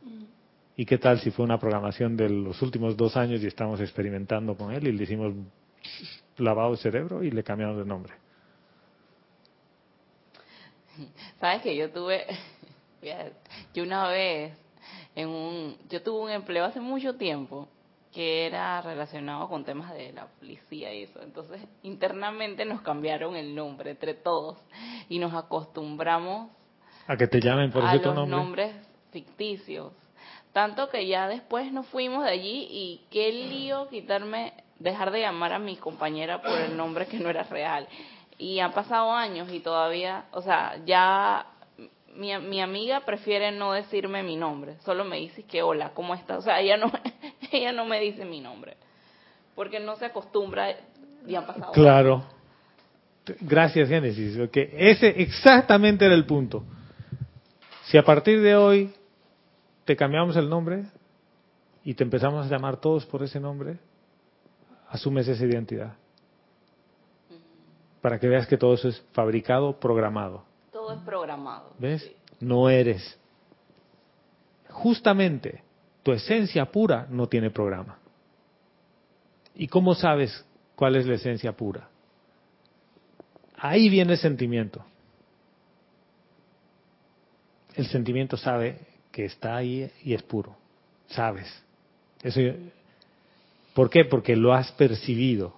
[0.77, 4.57] ¿Y qué tal si fue una programación de los últimos dos años y estamos experimentando
[4.57, 5.35] con él y le hicimos
[6.39, 8.15] lavado de cerebro y le cambiamos de nombre?
[11.41, 12.25] Sabes que yo tuve,
[13.75, 14.53] yo una vez,
[15.15, 17.69] en un, yo tuve un empleo hace mucho tiempo
[18.13, 21.23] que era relacionado con temas de la policía y eso.
[21.23, 24.59] Entonces, internamente nos cambiaron el nombre entre todos
[25.09, 26.51] y nos acostumbramos
[27.07, 28.75] a que te llamen por a los nombres
[29.11, 29.93] ficticios.
[30.53, 35.55] Tanto que ya después nos fuimos de allí y qué lío quitarme, dejar de llamar
[35.55, 37.89] a mi compañera por el nombre que no era real.
[38.39, 41.47] Y han pasado años y todavía, o sea, ya
[42.15, 46.39] mi, mi amiga prefiere no decirme mi nombre, solo me dice que hola, ¿cómo estás?
[46.39, 46.93] O sea, ella no,
[47.57, 48.77] ella no me dice mi nombre,
[49.55, 50.75] porque no se acostumbra
[51.27, 51.73] y han pasado.
[51.73, 52.25] Claro.
[53.41, 56.65] Gracias, Génesis, porque ese exactamente era el punto.
[57.85, 58.93] Si a partir de hoy
[59.85, 60.87] te cambiamos el nombre
[61.85, 63.79] y te empezamos a llamar todos por ese nombre,
[64.89, 65.95] asumes esa identidad.
[68.01, 70.45] Para que veas que todo eso es fabricado, programado.
[70.73, 71.75] Todo es programado.
[71.79, 72.11] ¿Ves?
[72.41, 73.19] No eres.
[74.69, 75.63] Justamente
[76.03, 77.99] tu esencia pura no tiene programa.
[79.55, 80.45] ¿Y cómo sabes
[80.75, 81.89] cuál es la esencia pura?
[83.57, 84.85] Ahí viene el sentimiento.
[87.75, 88.79] El sentimiento sabe
[89.11, 90.57] que está ahí y es puro.
[91.09, 91.47] Sabes.
[92.23, 92.41] Eso,
[93.75, 94.05] ¿Por qué?
[94.05, 95.55] Porque lo has percibido.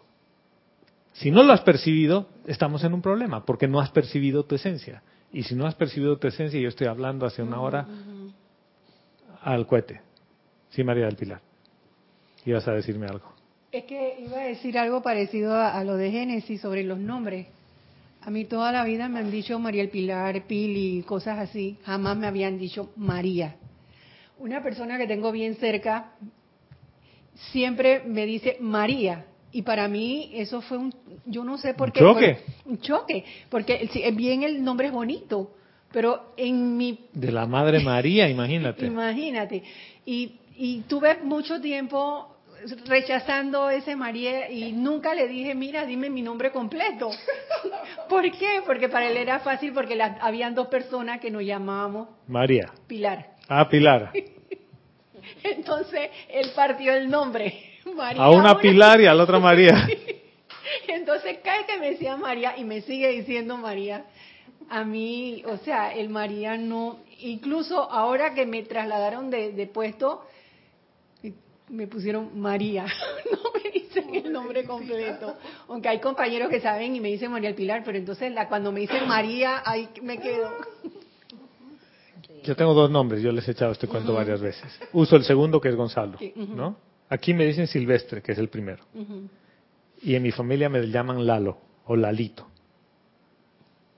[1.13, 5.03] Si no lo has percibido, estamos en un problema, porque no has percibido tu esencia.
[5.33, 7.87] Y si no has percibido tu esencia, yo estoy hablando hace una hora
[9.43, 10.01] al cohete.
[10.75, 11.41] Sí, María del Pilar.
[12.45, 13.33] Ibas a decirme algo.
[13.71, 17.47] Es que iba a decir algo parecido a, lo de Génesis sobre los nombres.
[18.23, 21.79] A mí toda la vida me han dicho María el Pilar, Pili, cosas así.
[21.85, 23.55] Jamás me habían dicho María.
[24.39, 26.13] Una persona que tengo bien cerca
[27.53, 30.95] siempre me dice María Y para mí eso fue un,
[31.25, 32.01] yo no sé por qué.
[32.01, 32.39] choque?
[32.65, 35.53] un choque, porque si bien el nombre es bonito,
[35.95, 36.99] pero en mi...
[37.13, 38.85] De la Madre María, imagínate.
[38.85, 39.63] Imagínate.
[40.05, 42.35] Y, y tuve mucho tiempo
[42.87, 47.11] rechazando ese María y nunca le dije, mira, dime mi nombre completo.
[48.09, 48.63] ¿Por qué?
[48.65, 52.73] Porque para él era fácil porque la, habían dos personas que nos llamábamos María.
[52.87, 53.35] Pilar.
[53.49, 54.13] Ah, Pilar.
[55.43, 57.55] Entonces él partió el nombre.
[57.95, 59.87] María, a una Pilar y a la otra María.
[60.89, 64.05] Entonces cae que me decía María y me sigue diciendo María.
[64.71, 70.25] A mí, o sea, el María no, incluso ahora que me trasladaron de, de puesto,
[71.69, 72.85] me pusieron María,
[73.33, 75.37] no me dicen el nombre completo.
[75.69, 78.73] Aunque hay compañeros que saben y me dicen María el Pilar, pero entonces la, cuando
[78.73, 80.51] me dicen María, ahí me quedo.
[82.45, 84.79] Yo tengo dos nombres, yo les he echado este cuento varias veces.
[84.93, 86.77] Uso el segundo que es Gonzalo, ¿no?
[87.09, 88.85] Aquí me dicen Silvestre, que es el primero.
[90.03, 92.47] Y en mi familia me llaman Lalo o Lalito.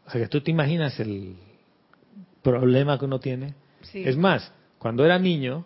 [0.06, 1.36] O sea que tú te imaginas el
[2.42, 3.54] problema que uno tiene.
[3.92, 5.64] Es más, cuando era niño,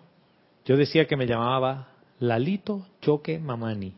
[0.65, 1.90] yo decía que me llamaba
[2.21, 3.95] Lalito Choque Mamani.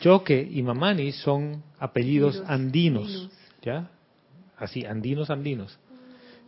[0.00, 3.30] Choque y Mamani son apellidos andinos,
[3.62, 3.88] ¿ya?
[4.56, 5.78] Así, andinos, andinos.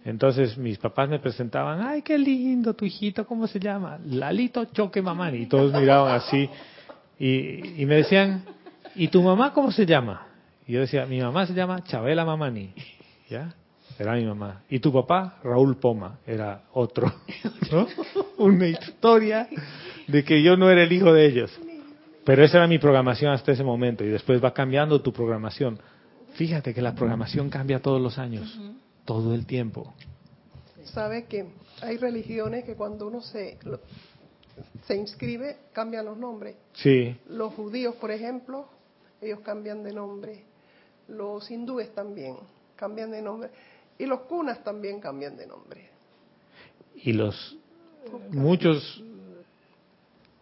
[0.05, 3.99] Entonces mis papás me presentaban, ay, qué lindo tu hijito, ¿cómo se llama?
[4.05, 5.39] Lalito Choque Mamani.
[5.39, 6.49] Y todos miraban así
[7.19, 8.45] y, y me decían,
[8.95, 10.27] ¿y tu mamá cómo se llama?
[10.67, 12.73] Y yo decía, mi mamá se llama Chabela Mamani.
[13.29, 13.55] ¿Ya?
[13.99, 14.63] Era mi mamá.
[14.69, 17.13] Y tu papá, Raúl Poma, era otro.
[17.73, 17.87] ¿no?
[18.39, 19.49] Una historia
[20.07, 21.59] de que yo no era el hijo de ellos.
[22.25, 25.79] Pero esa era mi programación hasta ese momento y después va cambiando tu programación.
[26.35, 28.61] Fíjate que la programación cambia todos los años,
[29.05, 29.95] todo el tiempo.
[30.85, 31.47] Sabe que
[31.81, 33.59] hay religiones que cuando uno se
[34.87, 36.57] se inscribe cambian los nombres.
[36.75, 37.17] Sí.
[37.29, 38.69] Los judíos, por ejemplo,
[39.21, 40.45] ellos cambian de nombre.
[41.09, 42.37] Los hindúes también
[42.77, 43.51] cambian de nombre.
[43.99, 45.89] Y los cunas también cambian de nombre.
[46.95, 47.57] Y los
[48.31, 49.03] muchos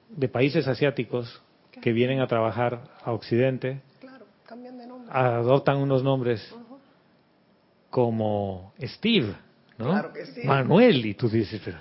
[0.08, 1.42] de países asiáticos
[1.80, 5.10] que vienen a trabajar a Occidente claro, cambian de nombre.
[5.12, 6.54] adoptan unos nombres
[7.90, 9.34] como Steve,
[9.78, 9.86] ¿no?
[9.86, 10.42] Claro que sí.
[10.44, 11.78] Manuel, y tú dices, pero...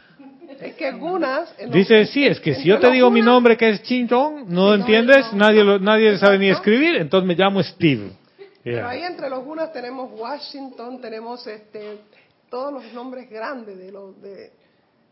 [0.60, 1.54] Es que gunas...
[1.72, 4.74] Dice, sí, es que si yo te digo mi nombre que es Ching Chong, no
[4.76, 8.12] entiendes, nadie lo, nadie sabe ni escribir, entonces me llamo Steve.
[8.64, 12.00] Pero ahí entre los gunas tenemos Washington, tenemos este
[12.50, 14.52] todos los nombres grandes de los de,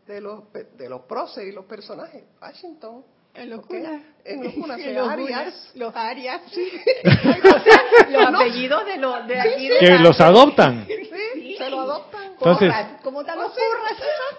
[0.06, 2.22] de los de los próceres y los personajes.
[2.40, 3.04] Washington.
[3.34, 4.02] En los cunas.
[4.24, 4.78] En los cunas.
[4.84, 5.70] En los Arias.
[5.74, 6.40] Los Arias.
[6.50, 6.68] Sí.
[7.04, 9.68] o sea, los apellidos de, los de aquí.
[9.68, 10.86] De que la- los adoptan.
[10.86, 12.32] Sí, se lo adoptan.
[12.32, 12.72] Entonces.
[13.02, 13.52] ¿Cómo los porras?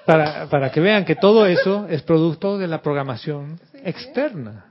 [0.06, 4.66] para, para que vean que todo eso es producto de la programación externa.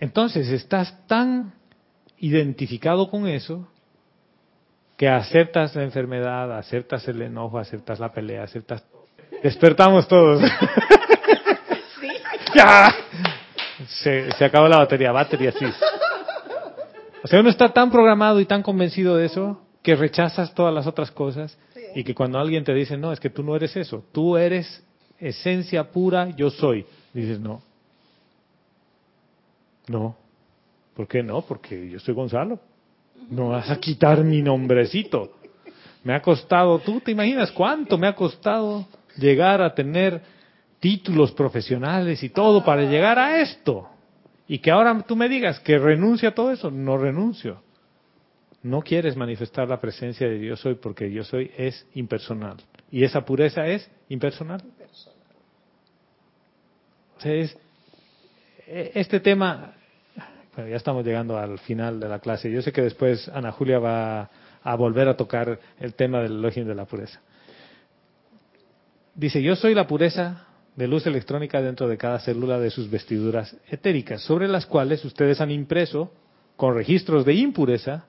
[0.00, 1.52] Entonces, estás tan
[2.22, 3.68] identificado con eso
[4.96, 8.84] que aceptas la enfermedad, aceptas el enojo, aceptas la pelea, aceptas...
[9.42, 10.40] Despertamos todos.
[12.54, 12.94] ya.
[13.88, 15.66] Se, se acabó la batería, batería sí.
[17.24, 20.86] O sea, uno está tan programado y tan convencido de eso que rechazas todas las
[20.86, 21.58] otras cosas
[21.96, 24.84] y que cuando alguien te dice, no, es que tú no eres eso, tú eres
[25.18, 26.86] esencia pura, yo soy.
[27.12, 27.62] Dices, no.
[29.88, 30.21] No.
[30.94, 31.42] ¿Por qué no?
[31.42, 32.58] Porque yo soy Gonzalo.
[33.30, 35.32] No vas a quitar mi nombrecito.
[36.04, 38.86] Me ha costado, tú te imaginas cuánto me ha costado
[39.16, 40.20] llegar a tener
[40.80, 43.88] títulos profesionales y todo para llegar a esto.
[44.48, 47.62] Y que ahora tú me digas que renuncio a todo eso, no renuncio.
[48.62, 52.56] No quieres manifestar la presencia de Dios soy porque yo soy es impersonal.
[52.90, 54.62] Y esa pureza es impersonal.
[57.16, 57.56] O sea, es,
[58.66, 59.74] e- este tema,
[60.54, 62.50] bueno, ya estamos llegando al final de la clase.
[62.50, 64.30] Yo sé que después Ana Julia va
[64.62, 67.20] a volver a tocar el tema del elogio de la pureza.
[69.14, 70.46] Dice, yo soy la pureza
[70.76, 75.40] de luz electrónica dentro de cada célula de sus vestiduras etéricas, sobre las cuales ustedes
[75.40, 76.12] han impreso
[76.56, 78.06] con registros de impureza,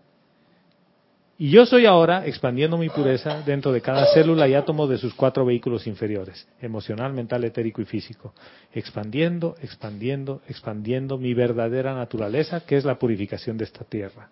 [1.43, 5.13] y yo soy ahora expandiendo mi pureza dentro de cada célula y átomo de sus
[5.13, 8.33] cuatro vehículos inferiores, emocional, mental, etérico y físico,
[8.71, 14.29] expandiendo, expandiendo, expandiendo mi verdadera naturaleza, que es la purificación de esta tierra.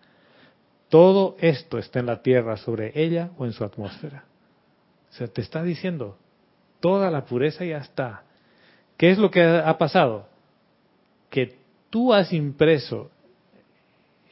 [0.88, 4.24] Todo esto está en la tierra, sobre ella o en su atmósfera.
[5.10, 6.18] O sea, te está diciendo,
[6.80, 8.24] toda la pureza ya está.
[8.96, 10.30] ¿Qué es lo que ha pasado?
[11.30, 11.58] Que
[11.90, 13.12] tú has impreso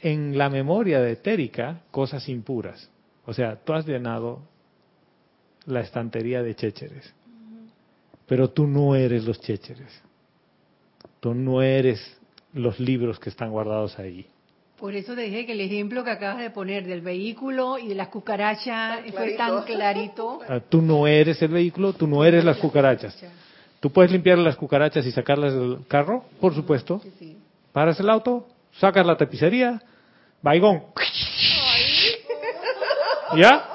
[0.01, 2.89] en la memoria de etérica cosas impuras.
[3.25, 4.41] O sea, tú has llenado
[5.65, 7.13] la estantería de chécheres.
[8.25, 10.01] Pero tú no eres los chécheres.
[11.19, 12.17] Tú no eres
[12.53, 14.25] los libros que están guardados ahí.
[14.79, 17.95] Por eso te dije que el ejemplo que acabas de poner del vehículo y de
[17.95, 20.39] las cucarachas fue tan clarito.
[20.47, 23.15] Ah, tú no eres el vehículo, tú no eres las cucarachas.
[23.79, 26.23] ¿Tú puedes limpiar las cucarachas y sacarlas del carro?
[26.39, 27.01] Por supuesto.
[27.73, 28.47] Paras el auto,
[28.79, 29.81] sacas la tapicería,
[30.41, 30.85] vaigón.
[33.37, 33.65] ¿Ya?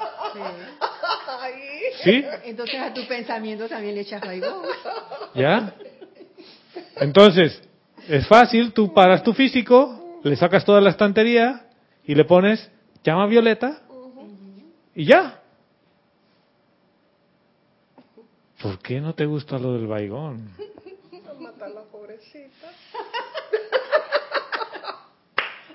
[2.03, 2.23] ¿Sí?
[2.43, 4.63] Entonces a tu pensamiento también le echas vaigón.
[5.33, 5.73] ¿Ya?
[6.97, 7.61] Entonces,
[8.07, 11.67] es fácil, tú paras tu físico, le sacas toda la estantería
[12.03, 12.69] y le pones
[13.03, 13.81] llama violeta
[14.93, 15.41] y ya.
[18.61, 20.51] ¿Por qué no te gusta lo del baigón?
[21.39, 22.71] Matar a la pobrecita.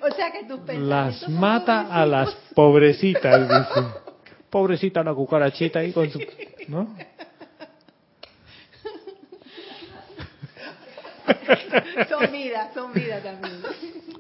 [0.03, 3.87] O sea que tus Las mata a las pobrecitas, dice.
[4.49, 6.19] Pobrecita la cucarachita ahí con su...
[6.69, 6.89] ¿No?
[12.09, 13.55] son vida, son vida también.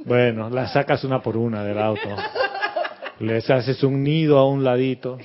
[0.04, 2.08] Bueno, las sacas una por una del auto.
[3.20, 5.18] Les haces un nido a un ladito.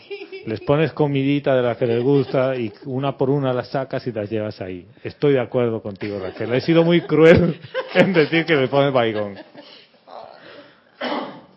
[0.46, 4.12] Les pones comidita de la que les gusta y una por una las sacas y
[4.12, 4.86] las llevas ahí.
[5.04, 6.54] Estoy de acuerdo contigo, Raquel.
[6.54, 7.60] He sido muy cruel
[7.96, 9.36] en decir que le pones baigón.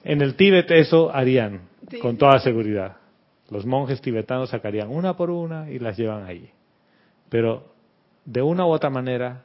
[0.09, 1.69] En el Tíbet eso harían,
[2.01, 2.97] con toda seguridad.
[3.51, 6.51] Los monjes tibetanos sacarían una por una y las llevan ahí.
[7.29, 7.75] Pero
[8.25, 9.45] de una u otra manera,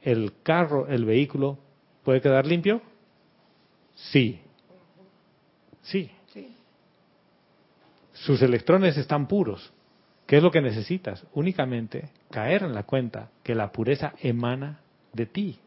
[0.00, 1.58] el carro, el vehículo,
[2.02, 2.80] puede quedar limpio
[3.94, 4.40] Sí.
[5.82, 6.10] Sí.
[8.14, 9.70] Sus electrones están puros.
[10.26, 11.26] ¿Qué es lo que necesitas?
[11.34, 14.80] Únicamente caer en la cuenta que la pureza emana
[15.12, 15.58] de ti.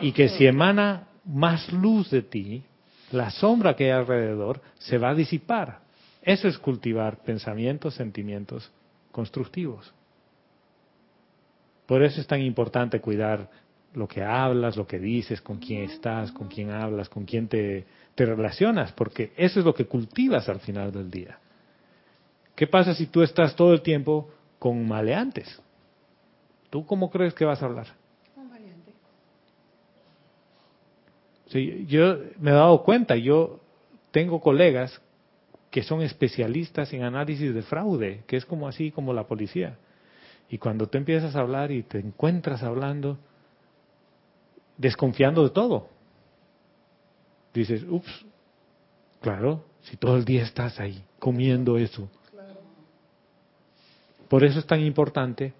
[0.00, 2.62] Y que si emana más luz de ti,
[3.12, 5.80] la sombra que hay alrededor se va a disipar.
[6.22, 8.70] Eso es cultivar pensamientos, sentimientos
[9.12, 9.92] constructivos.
[11.86, 13.48] Por eso es tan importante cuidar
[13.94, 17.86] lo que hablas, lo que dices, con quién estás, con quién hablas, con quién te,
[18.14, 21.38] te relacionas, porque eso es lo que cultivas al final del día.
[22.54, 25.60] ¿Qué pasa si tú estás todo el tiempo con maleantes?
[26.70, 27.86] ¿Tú cómo crees que vas a hablar?
[31.46, 33.60] Sí, yo me he dado cuenta, yo
[34.10, 35.00] tengo colegas
[35.70, 39.76] que son especialistas en análisis de fraude, que es como así como la policía.
[40.48, 43.18] Y cuando tú empiezas a hablar y te encuentras hablando,
[44.76, 45.88] desconfiando de todo.
[47.52, 48.26] Dices, ups,
[49.20, 52.08] claro, si todo el día estás ahí comiendo eso.
[54.28, 55.52] Por eso es tan importante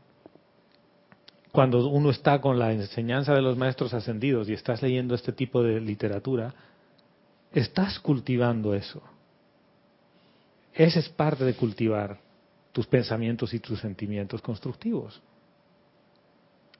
[1.57, 5.63] cuando uno está con la enseñanza de los maestros ascendidos y estás leyendo este tipo
[5.63, 6.55] de literatura,
[7.51, 9.03] estás cultivando eso.
[10.75, 12.19] Esa es parte de cultivar
[12.73, 15.21] tus pensamientos y tus sentimientos constructivos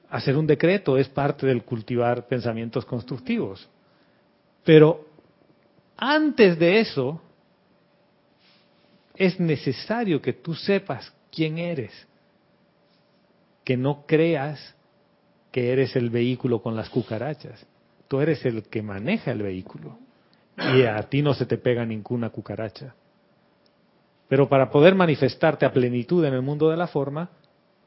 [0.09, 3.67] hacer un decreto es parte del cultivar pensamientos constructivos.
[4.63, 5.05] Pero
[5.97, 7.21] antes de eso,
[9.15, 11.91] es necesario que tú sepas quién eres,
[13.67, 14.77] que no creas
[15.51, 17.67] que eres el vehículo con las cucarachas.
[18.07, 19.97] Tú eres el que maneja el vehículo
[20.73, 22.95] y a ti no se te pega ninguna cucaracha.
[24.29, 27.29] Pero para poder manifestarte a plenitud en el mundo de la forma,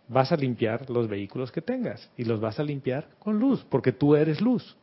[0.06, 3.92] vas a limpiar los vehículos que tengas y los vas a limpiar con luz, porque
[3.92, 4.76] tú eres luz.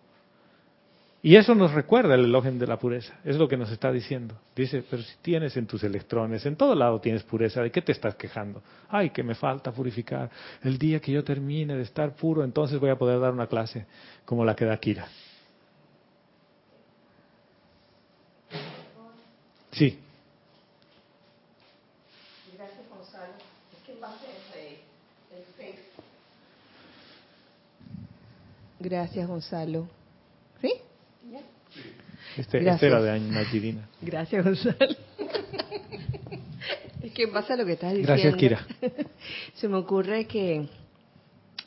[1.27, 4.33] Y eso nos recuerda el elogio de la pureza, es lo que nos está diciendo.
[4.55, 7.91] Dice, pero si tienes en tus electrones, en todo lado tienes pureza, ¿de qué te
[7.91, 8.63] estás quejando?
[8.87, 10.29] Ay, que me falta purificar.
[10.63, 13.85] El día que yo termine de estar puro, entonces voy a poder dar una clase
[14.23, 15.05] como la que da Kira.
[19.73, 19.99] Sí.
[28.79, 29.81] Gracias, Gonzalo.
[29.81, 29.96] ¿Sí?
[32.37, 33.75] Este, este era de.
[34.01, 34.95] Gracias, Gonzalo.
[37.01, 38.13] es que pasa lo que estás diciendo.
[38.13, 38.65] Gracias, Kira.
[39.55, 40.67] Se me ocurre que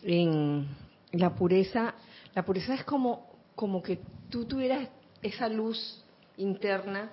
[0.03, 0.67] en
[1.13, 1.95] la pureza,
[2.35, 3.99] la pureza es como, como que
[4.29, 4.89] tú tuvieras
[5.23, 6.05] esa luz
[6.37, 7.11] interna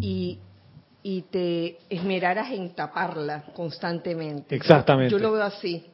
[0.00, 0.38] y,
[1.02, 4.54] y te esmeraras en taparla constantemente.
[4.54, 5.10] Exactamente.
[5.10, 5.86] Yo lo veo así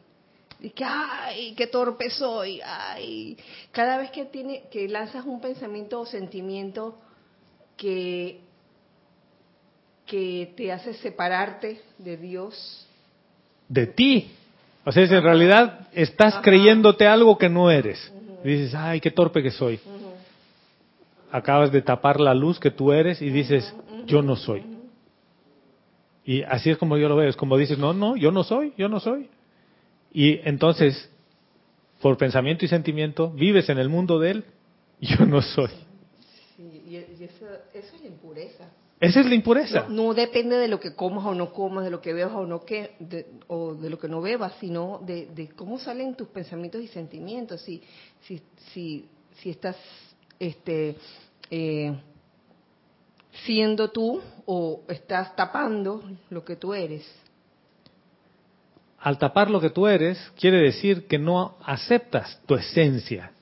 [0.61, 3.37] y que ay qué torpe soy ay
[3.71, 6.99] cada vez que tiene que lanzas un pensamiento o sentimiento
[7.77, 8.41] que
[10.07, 12.87] que te hace separarte de Dios.
[13.69, 14.31] De ti.
[14.85, 18.11] O sea en realidad estás creyéndote algo que no eres.
[18.43, 19.79] Dices ay qué torpe que soy
[21.31, 23.75] acabas de tapar la luz que tú eres y dices
[24.07, 24.63] yo no soy
[26.25, 28.73] y así es como yo lo veo es como dices no no yo no soy
[28.77, 29.29] yo no soy
[30.13, 31.11] y entonces
[32.01, 34.45] por pensamiento y sentimiento, vives en el mundo de él,
[35.01, 35.71] yo no soy.
[36.57, 38.65] Sí, y, eso, eso, es la impureza.
[39.01, 39.87] Esa es la impureza.
[39.89, 42.65] No, depende de lo que comas o no comas, de lo que bebas o no
[42.65, 46.83] que, de, o de lo que no bebas, sino de, de, cómo salen tus pensamientos
[46.83, 47.61] y sentimientos.
[47.63, 47.81] Si,
[48.23, 48.43] si,
[48.73, 49.07] si,
[49.41, 49.77] si estás
[50.41, 50.97] este,
[51.51, 51.95] eh,
[53.45, 57.05] siendo tú o estás tapando lo que tú eres.
[59.09, 63.33] Al tapar lo que tú eres, quiere decir que no aceptas tu esencia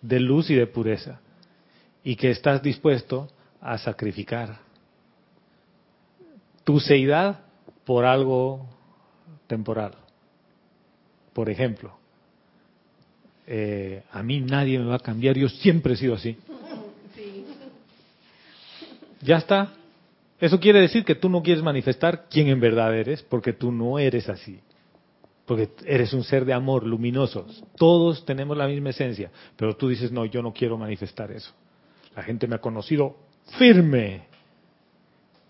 [0.00, 1.20] de luz y de pureza
[2.02, 3.28] y que estás dispuesto
[3.60, 4.56] a sacrificar
[6.64, 7.40] tu seidad
[7.84, 8.66] por algo
[9.48, 9.92] temporal.
[11.34, 11.92] Por ejemplo,
[13.46, 16.38] eh, a mí nadie me va a cambiar, yo siempre he sido así.
[19.20, 19.74] Ya está.
[20.40, 23.98] Eso quiere decir que tú no quieres manifestar quién en verdad eres, porque tú no
[23.98, 24.58] eres así.
[25.52, 27.44] Porque eres un ser de amor, luminoso.
[27.76, 31.52] Todos tenemos la misma esencia, pero tú dices, no, yo no quiero manifestar eso.
[32.16, 33.18] La gente me ha conocido
[33.58, 34.22] firme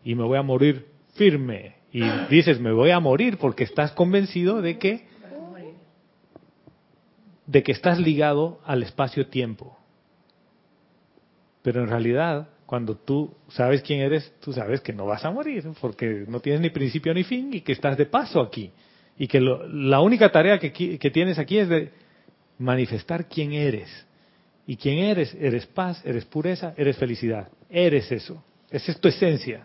[0.03, 1.77] y me voy a morir firme.
[1.93, 5.07] Y dices, me voy a morir porque estás convencido de que
[7.47, 9.79] de que estás ligado al espacio-tiempo.
[11.63, 15.65] Pero en realidad cuando tú sabes quién eres, tú sabes que no vas a morir,
[15.81, 18.73] porque no tienes ni principio ni fin y que estás de paso aquí.
[19.19, 21.91] Y que la única tarea que, tienes aquí es de
[22.59, 24.07] manifestar quién eres.
[24.67, 25.35] ¿Y quién eres?
[25.35, 27.49] Eres paz, eres pureza, eres felicidad.
[27.69, 28.43] Eres eso.
[28.71, 29.65] Esa es tu esencia.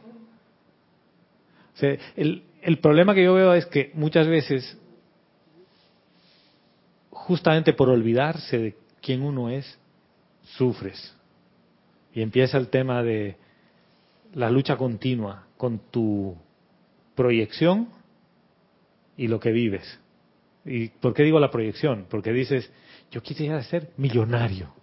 [1.80, 4.78] El problema que yo veo es que muchas veces,
[7.10, 9.78] justamente por olvidarse de quién uno es,
[10.44, 11.18] sufres
[12.18, 13.38] y empieza el tema de
[14.34, 16.36] la lucha continua con tu
[17.14, 17.90] proyección
[19.18, 20.00] y lo que vives.
[20.64, 22.06] ¿Y por qué digo la proyección?
[22.10, 22.72] Porque dices,
[23.12, 24.74] yo quisiera ser millonario.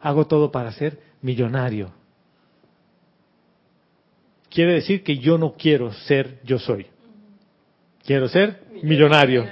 [0.00, 1.92] Hago todo para ser millonario.
[4.48, 6.86] Quiere decir que yo no quiero ser yo soy.
[8.04, 9.46] Quiero ser millonario.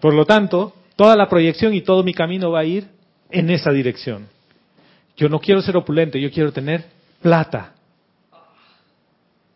[0.00, 2.88] Por lo tanto, toda la proyección y todo mi camino va a ir
[3.30, 4.28] en esa dirección.
[5.16, 6.84] Yo no quiero ser opulente, yo quiero tener
[7.20, 7.74] plata.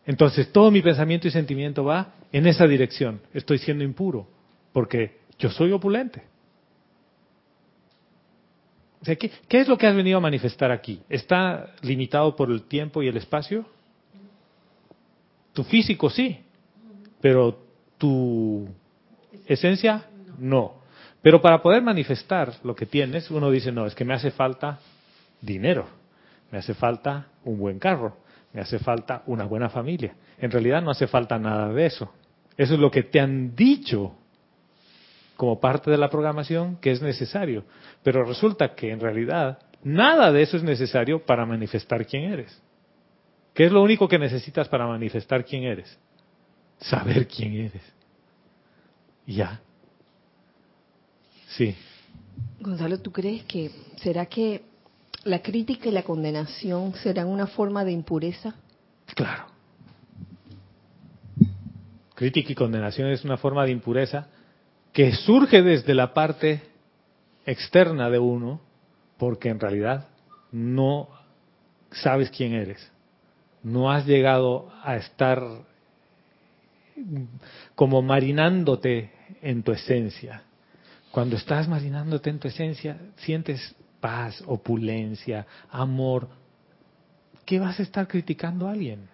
[0.06, 3.20] Entonces todo mi pensamiento y sentimiento va en esa dirección.
[3.32, 4.26] Estoy siendo impuro
[4.72, 6.22] porque yo soy opulente.
[9.04, 11.00] ¿qué, ¿Qué es lo que has venido a manifestar aquí?
[11.08, 13.66] ¿Está limitado por el tiempo y el espacio?
[15.52, 16.38] Tu físico sí,
[17.20, 17.58] pero
[17.98, 18.68] tu
[19.46, 20.06] esencia
[20.38, 20.82] no.
[21.22, 24.80] Pero para poder manifestar lo que tienes, uno dice, no, es que me hace falta
[25.40, 25.86] dinero,
[26.50, 28.16] me hace falta un buen carro,
[28.54, 30.14] me hace falta una buena familia.
[30.38, 32.14] En realidad no hace falta nada de eso.
[32.56, 34.14] Eso es lo que te han dicho
[35.36, 37.64] como parte de la programación que es necesario.
[38.04, 42.62] Pero resulta que en realidad nada de eso es necesario para manifestar quién eres.
[43.54, 45.98] ¿Qué es lo único que necesitas para manifestar quién eres?
[46.78, 47.82] Saber quién eres.
[49.26, 49.60] Ya.
[51.48, 51.74] Sí.
[52.60, 54.62] Gonzalo, ¿tú crees que será que
[55.24, 58.54] la crítica y la condenación serán una forma de impureza?
[59.14, 59.46] Claro.
[62.14, 64.28] Crítica y condenación es una forma de impureza
[64.92, 66.62] que surge desde la parte
[67.44, 68.60] externa de uno,
[69.18, 70.06] porque en realidad
[70.52, 71.08] no
[71.90, 72.90] sabes quién eres.
[73.62, 75.42] No has llegado a estar
[77.74, 79.10] como marinándote
[79.42, 80.42] en tu esencia.
[81.10, 83.74] Cuando estás marinándote en tu esencia, sientes
[84.04, 86.28] paz, opulencia, amor,
[87.46, 89.08] ¿qué vas a estar criticando a alguien?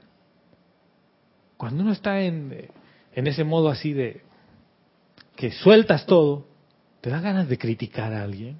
[1.56, 2.68] Cuando uno está en,
[3.14, 4.22] en ese modo así de
[5.36, 6.44] que sueltas todo,
[7.02, 8.58] ¿te da ganas de criticar a alguien?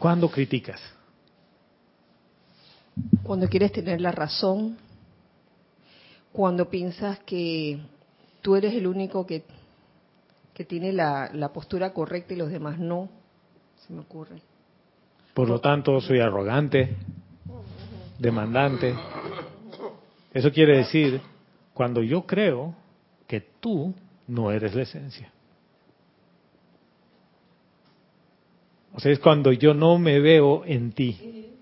[0.00, 0.80] ¿Cuándo criticas?
[3.22, 4.78] Cuando quieres tener la razón,
[6.32, 7.78] cuando piensas que
[8.42, 9.44] tú eres el único que,
[10.54, 13.24] que tiene la, la postura correcta y los demás no
[13.88, 14.36] me ocurre.
[15.34, 16.96] Por lo tanto, soy arrogante,
[18.18, 18.94] demandante.
[20.32, 21.20] Eso quiere decir,
[21.74, 22.74] cuando yo creo
[23.26, 23.94] que tú
[24.28, 25.30] no eres la esencia.
[28.94, 31.52] O sea, es cuando yo no me veo en ti.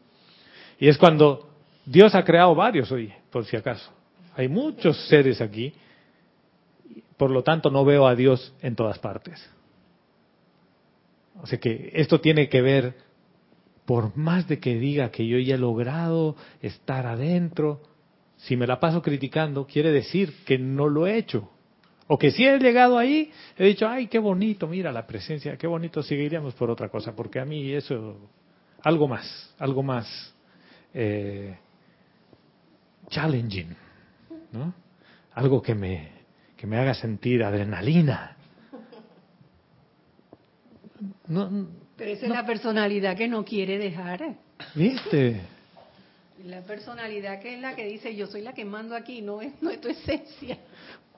[0.79, 1.49] Y es cuando
[1.85, 3.91] Dios ha creado varios hoy, por si acaso.
[4.37, 5.73] Hay muchos seres aquí.
[7.17, 9.45] Por lo tanto, no veo a Dios en todas partes.
[11.41, 12.95] O sea que esto tiene que ver,
[13.85, 17.83] por más de que diga que yo ya he logrado estar adentro,
[18.37, 21.51] si me la paso criticando, quiere decir que no lo he hecho.
[22.07, 25.67] O que si he llegado ahí, he dicho, ay, qué bonito, mira la presencia, qué
[25.67, 28.31] bonito, seguiríamos por otra cosa, porque a mí eso,
[28.83, 30.35] algo más, algo más
[30.93, 31.57] eh,
[33.09, 33.75] challenging,
[34.53, 34.75] ¿no?
[35.33, 36.11] Algo que me,
[36.57, 38.34] que me haga sentir adrenalina.
[41.29, 44.35] No, Pero esa es la personalidad que no quiere dejar.
[44.75, 45.41] ¿Viste?
[46.45, 49.53] La personalidad que es la que dice, yo soy la que mando aquí, no es,
[49.63, 50.59] no es tu esencia.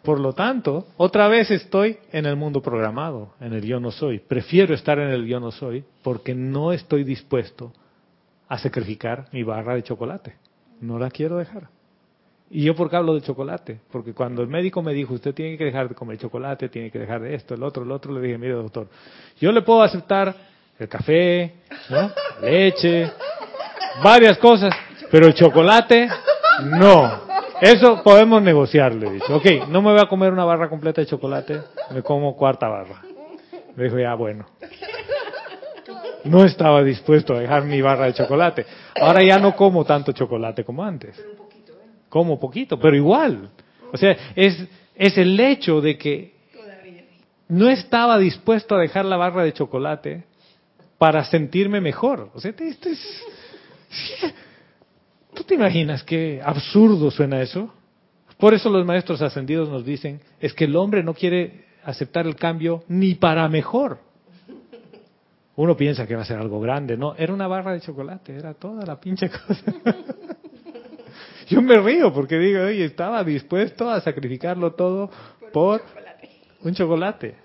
[0.03, 4.21] Por lo tanto, otra vez estoy en el mundo programado, en el yo no soy.
[4.21, 7.73] Prefiero estar en el yo no soy porque no estoy dispuesto
[8.47, 10.37] a sacrificar mi barra de chocolate.
[10.81, 11.69] No la quiero dejar.
[12.51, 13.81] ¿Y yo por qué hablo de chocolate?
[13.91, 16.99] Porque cuando el médico me dijo, usted tiene que dejar de comer chocolate, tiene que
[16.99, 18.87] dejar de esto, el otro, el otro, le dije, mire doctor,
[19.41, 20.35] yo le puedo aceptar
[20.79, 21.55] el café,
[21.91, 22.11] ¿no?
[22.43, 23.11] leche,
[24.03, 24.73] varias cosas,
[25.11, 26.09] pero el chocolate,
[26.65, 27.27] no.
[27.61, 29.33] Eso podemos negociar, le dije.
[29.33, 31.61] Ok, no me voy a comer una barra completa de chocolate,
[31.91, 33.03] me como cuarta barra.
[33.75, 34.47] Me dijo, ya, bueno.
[36.25, 38.67] No estaba dispuesto a dejar mi barra de chocolate.
[39.01, 41.17] Ahora ya no como tanto chocolate como antes.
[42.17, 43.51] Como poquito, pero igual.
[43.93, 44.57] O sea, es,
[44.95, 46.33] es el hecho de que
[47.47, 50.25] no estaba dispuesto a dejar la barra de chocolate
[50.97, 52.31] para sentirme mejor.
[52.33, 53.23] O sea, esto es,
[55.35, 57.71] ¿Tú te imaginas qué absurdo suena eso?
[58.39, 62.37] Por eso los maestros ascendidos nos dicen, es que el hombre no quiere aceptar el
[62.37, 63.99] cambio ni para mejor.
[65.55, 68.55] Uno piensa que va a ser algo grande, no, era una barra de chocolate, era
[68.55, 69.75] toda la pinche cosa.
[71.49, 75.11] Yo me río porque digo, oye, estaba dispuesto a sacrificarlo todo
[75.53, 75.83] por,
[76.63, 77.37] un chocolate.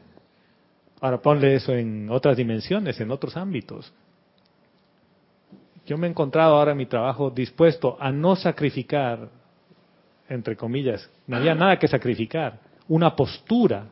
[1.00, 3.94] Ahora ponle eso en otras dimensiones, en otros ámbitos.
[5.86, 9.30] Yo me he encontrado ahora en mi trabajo dispuesto a no sacrificar,
[10.30, 13.86] entre comillas, no había nada que sacrificar, una postura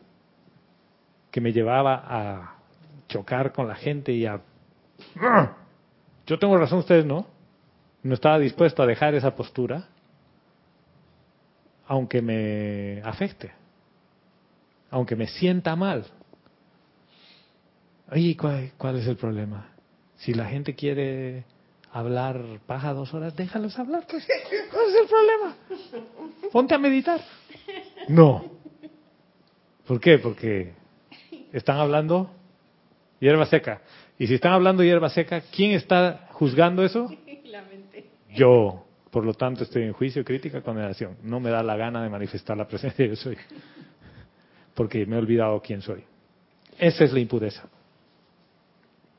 [1.32, 2.56] que me llevaba a
[3.08, 4.42] chocar con la gente y a...
[6.26, 7.28] Yo tengo razón, ustedes no.
[8.04, 9.88] No estaba dispuesto a dejar esa postura,
[11.90, 13.52] aunque me afecte,
[14.92, 16.06] aunque me sienta mal.
[18.14, 19.72] ¿Y ¿cuál, cuál es el problema?
[20.18, 21.46] Si la gente quiere
[21.92, 24.24] hablar paja dos horas, déjalos hablar, pues.
[24.72, 25.56] ¿Cuál es el problema?
[26.52, 27.22] Ponte a meditar.
[28.08, 28.46] No.
[29.88, 30.20] ¿Por qué?
[30.20, 30.74] Porque
[31.52, 32.30] están hablando
[33.20, 33.82] hierba seca.
[34.20, 37.12] Y si están hablando hierba seca, ¿quién está juzgando eso?
[38.36, 38.86] Yo.
[39.12, 41.18] Por lo tanto, estoy en juicio, crítica, condenación.
[41.24, 43.38] No me da la gana de manifestar la presencia de yo soy.
[44.76, 46.04] Porque me he olvidado quién soy.
[46.78, 47.68] Esa es la impureza.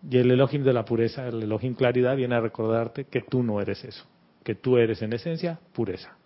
[0.08, 3.60] Y el Elohim de la pureza, el Elohim claridad, viene a recordarte que tú no
[3.60, 4.04] eres eso,
[4.42, 6.16] que tú eres en esencia pureza.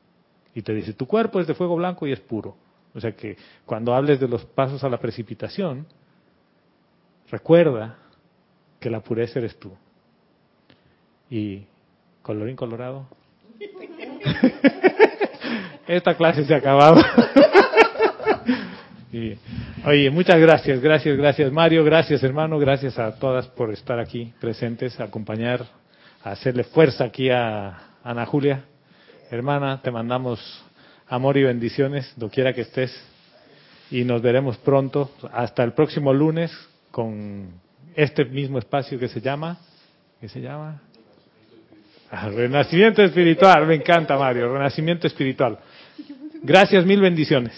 [0.55, 2.57] Y te dice, tu cuerpo es de fuego blanco y es puro.
[2.95, 3.37] O sea que
[3.67, 5.87] cuando hables de los pasos a la precipitación,
[7.29, 7.99] recuerda
[8.79, 9.73] que la pureza eres tú.
[11.29, 11.67] Y
[12.23, 13.09] colorín colorado.
[15.87, 17.01] Esta clase se ha acabado.
[19.87, 24.99] oye, muchas gracias, gracias, gracias Mario, gracias hermano, gracias a todas por estar aquí presentes,
[24.99, 25.65] acompañar,
[26.23, 28.65] hacerle fuerza aquí a Ana Julia.
[29.31, 30.41] Hermana, te mandamos
[31.09, 32.93] amor y bendiciones, doquiera que estés,
[33.91, 36.51] y nos veremos pronto, hasta el próximo lunes,
[36.91, 37.49] con
[37.95, 39.59] este mismo espacio que se llama,
[40.21, 40.81] ¿qué se llama?
[42.17, 45.59] Ah, renacimiento espiritual, me encanta Mario, renacimiento espiritual.
[46.43, 47.55] Gracias, mil bendiciones.